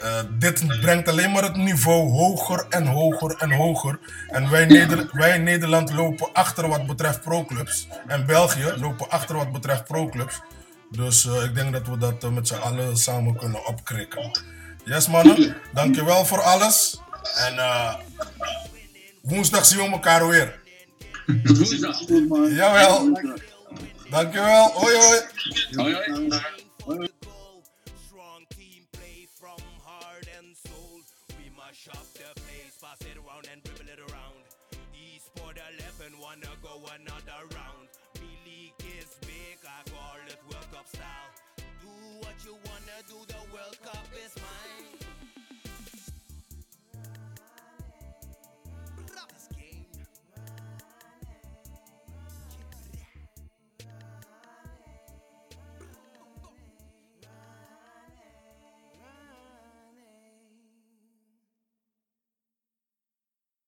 eh, 0.04 0.20
dit 0.30 0.68
brengt 0.82 1.08
alleen 1.08 1.32
maar 1.32 1.44
het 1.44 1.56
niveau 1.56 2.12
hoger 2.12 2.66
en 2.70 2.86
hoger 2.86 3.36
en 3.38 3.52
hoger. 3.52 4.00
En 4.28 4.50
wij, 4.50 4.66
Neder 4.66 5.10
wij 5.12 5.36
in 5.36 5.44
Nederland 5.44 5.92
lopen 5.94 6.34
achter 6.34 6.68
wat 6.68 6.86
betreft 6.86 7.22
pro-clubs. 7.22 7.88
En 8.08 8.26
België 8.26 8.74
lopen 8.78 9.10
achter 9.10 9.36
wat 9.36 9.52
betreft 9.52 9.84
pro-clubs. 9.84 10.42
Dus 10.90 11.26
eh, 11.26 11.44
ik 11.44 11.56
denk 11.56 11.74
dat 11.74 11.88
we 11.88 11.98
dat 11.98 12.24
eh, 12.24 12.30
met 12.30 12.48
z'n 12.48 12.56
allen 12.56 12.98
samen 12.98 13.38
kunnen 13.38 13.68
opkrikken. 13.68 14.42
Yes, 14.86 15.08
mannen. 15.08 15.56
Dankjewel 15.74 16.26
voor 16.26 16.42
alles. 16.42 17.02
En 17.36 17.56
woensdag 19.22 19.66
zien 19.66 19.80
we 19.80 19.92
elkaar 19.92 20.28
weer. 20.28 20.60
Tot 21.44 21.58
woensdag. 21.58 22.00
Jawel. 22.50 23.20
Dankjewel. 24.10 24.72
Hoi, 24.72 24.96
hoi. 24.96 25.22
Hoi, 25.76 25.96
hoi. 26.86 27.10
heart 30.24 30.38
and 30.40 30.56
soul. 30.56 31.02
We 31.38 31.50
mash 31.56 31.88
up 31.90 32.06
the 32.14 32.40
place, 32.42 32.78
pass 32.82 33.00
it 33.02 33.18
around 33.18 33.48
and 33.52 33.64
dribble 33.64 33.90
it 33.92 34.00
around. 34.00 34.44
Eastport 34.94 35.58
11 36.00 36.20
wanna 36.20 36.54
go 36.62 36.80
another 36.96 37.42
round. 37.56 37.88
Me 38.22 38.30
league 38.46 38.84
is 39.00 39.16
big, 39.22 39.60
I 39.66 39.84
call 39.90 40.20
it 40.28 40.40
World 40.50 40.68
Cup 40.72 40.88
style. 40.88 41.32
Do 41.82 41.92
what 42.20 42.36
you 42.46 42.54
wanna 42.54 43.00
do, 43.08 43.18
the 43.28 43.42
World 43.54 43.78
Cup 43.84 44.08
is 44.24 44.36
mine. 44.38 45.33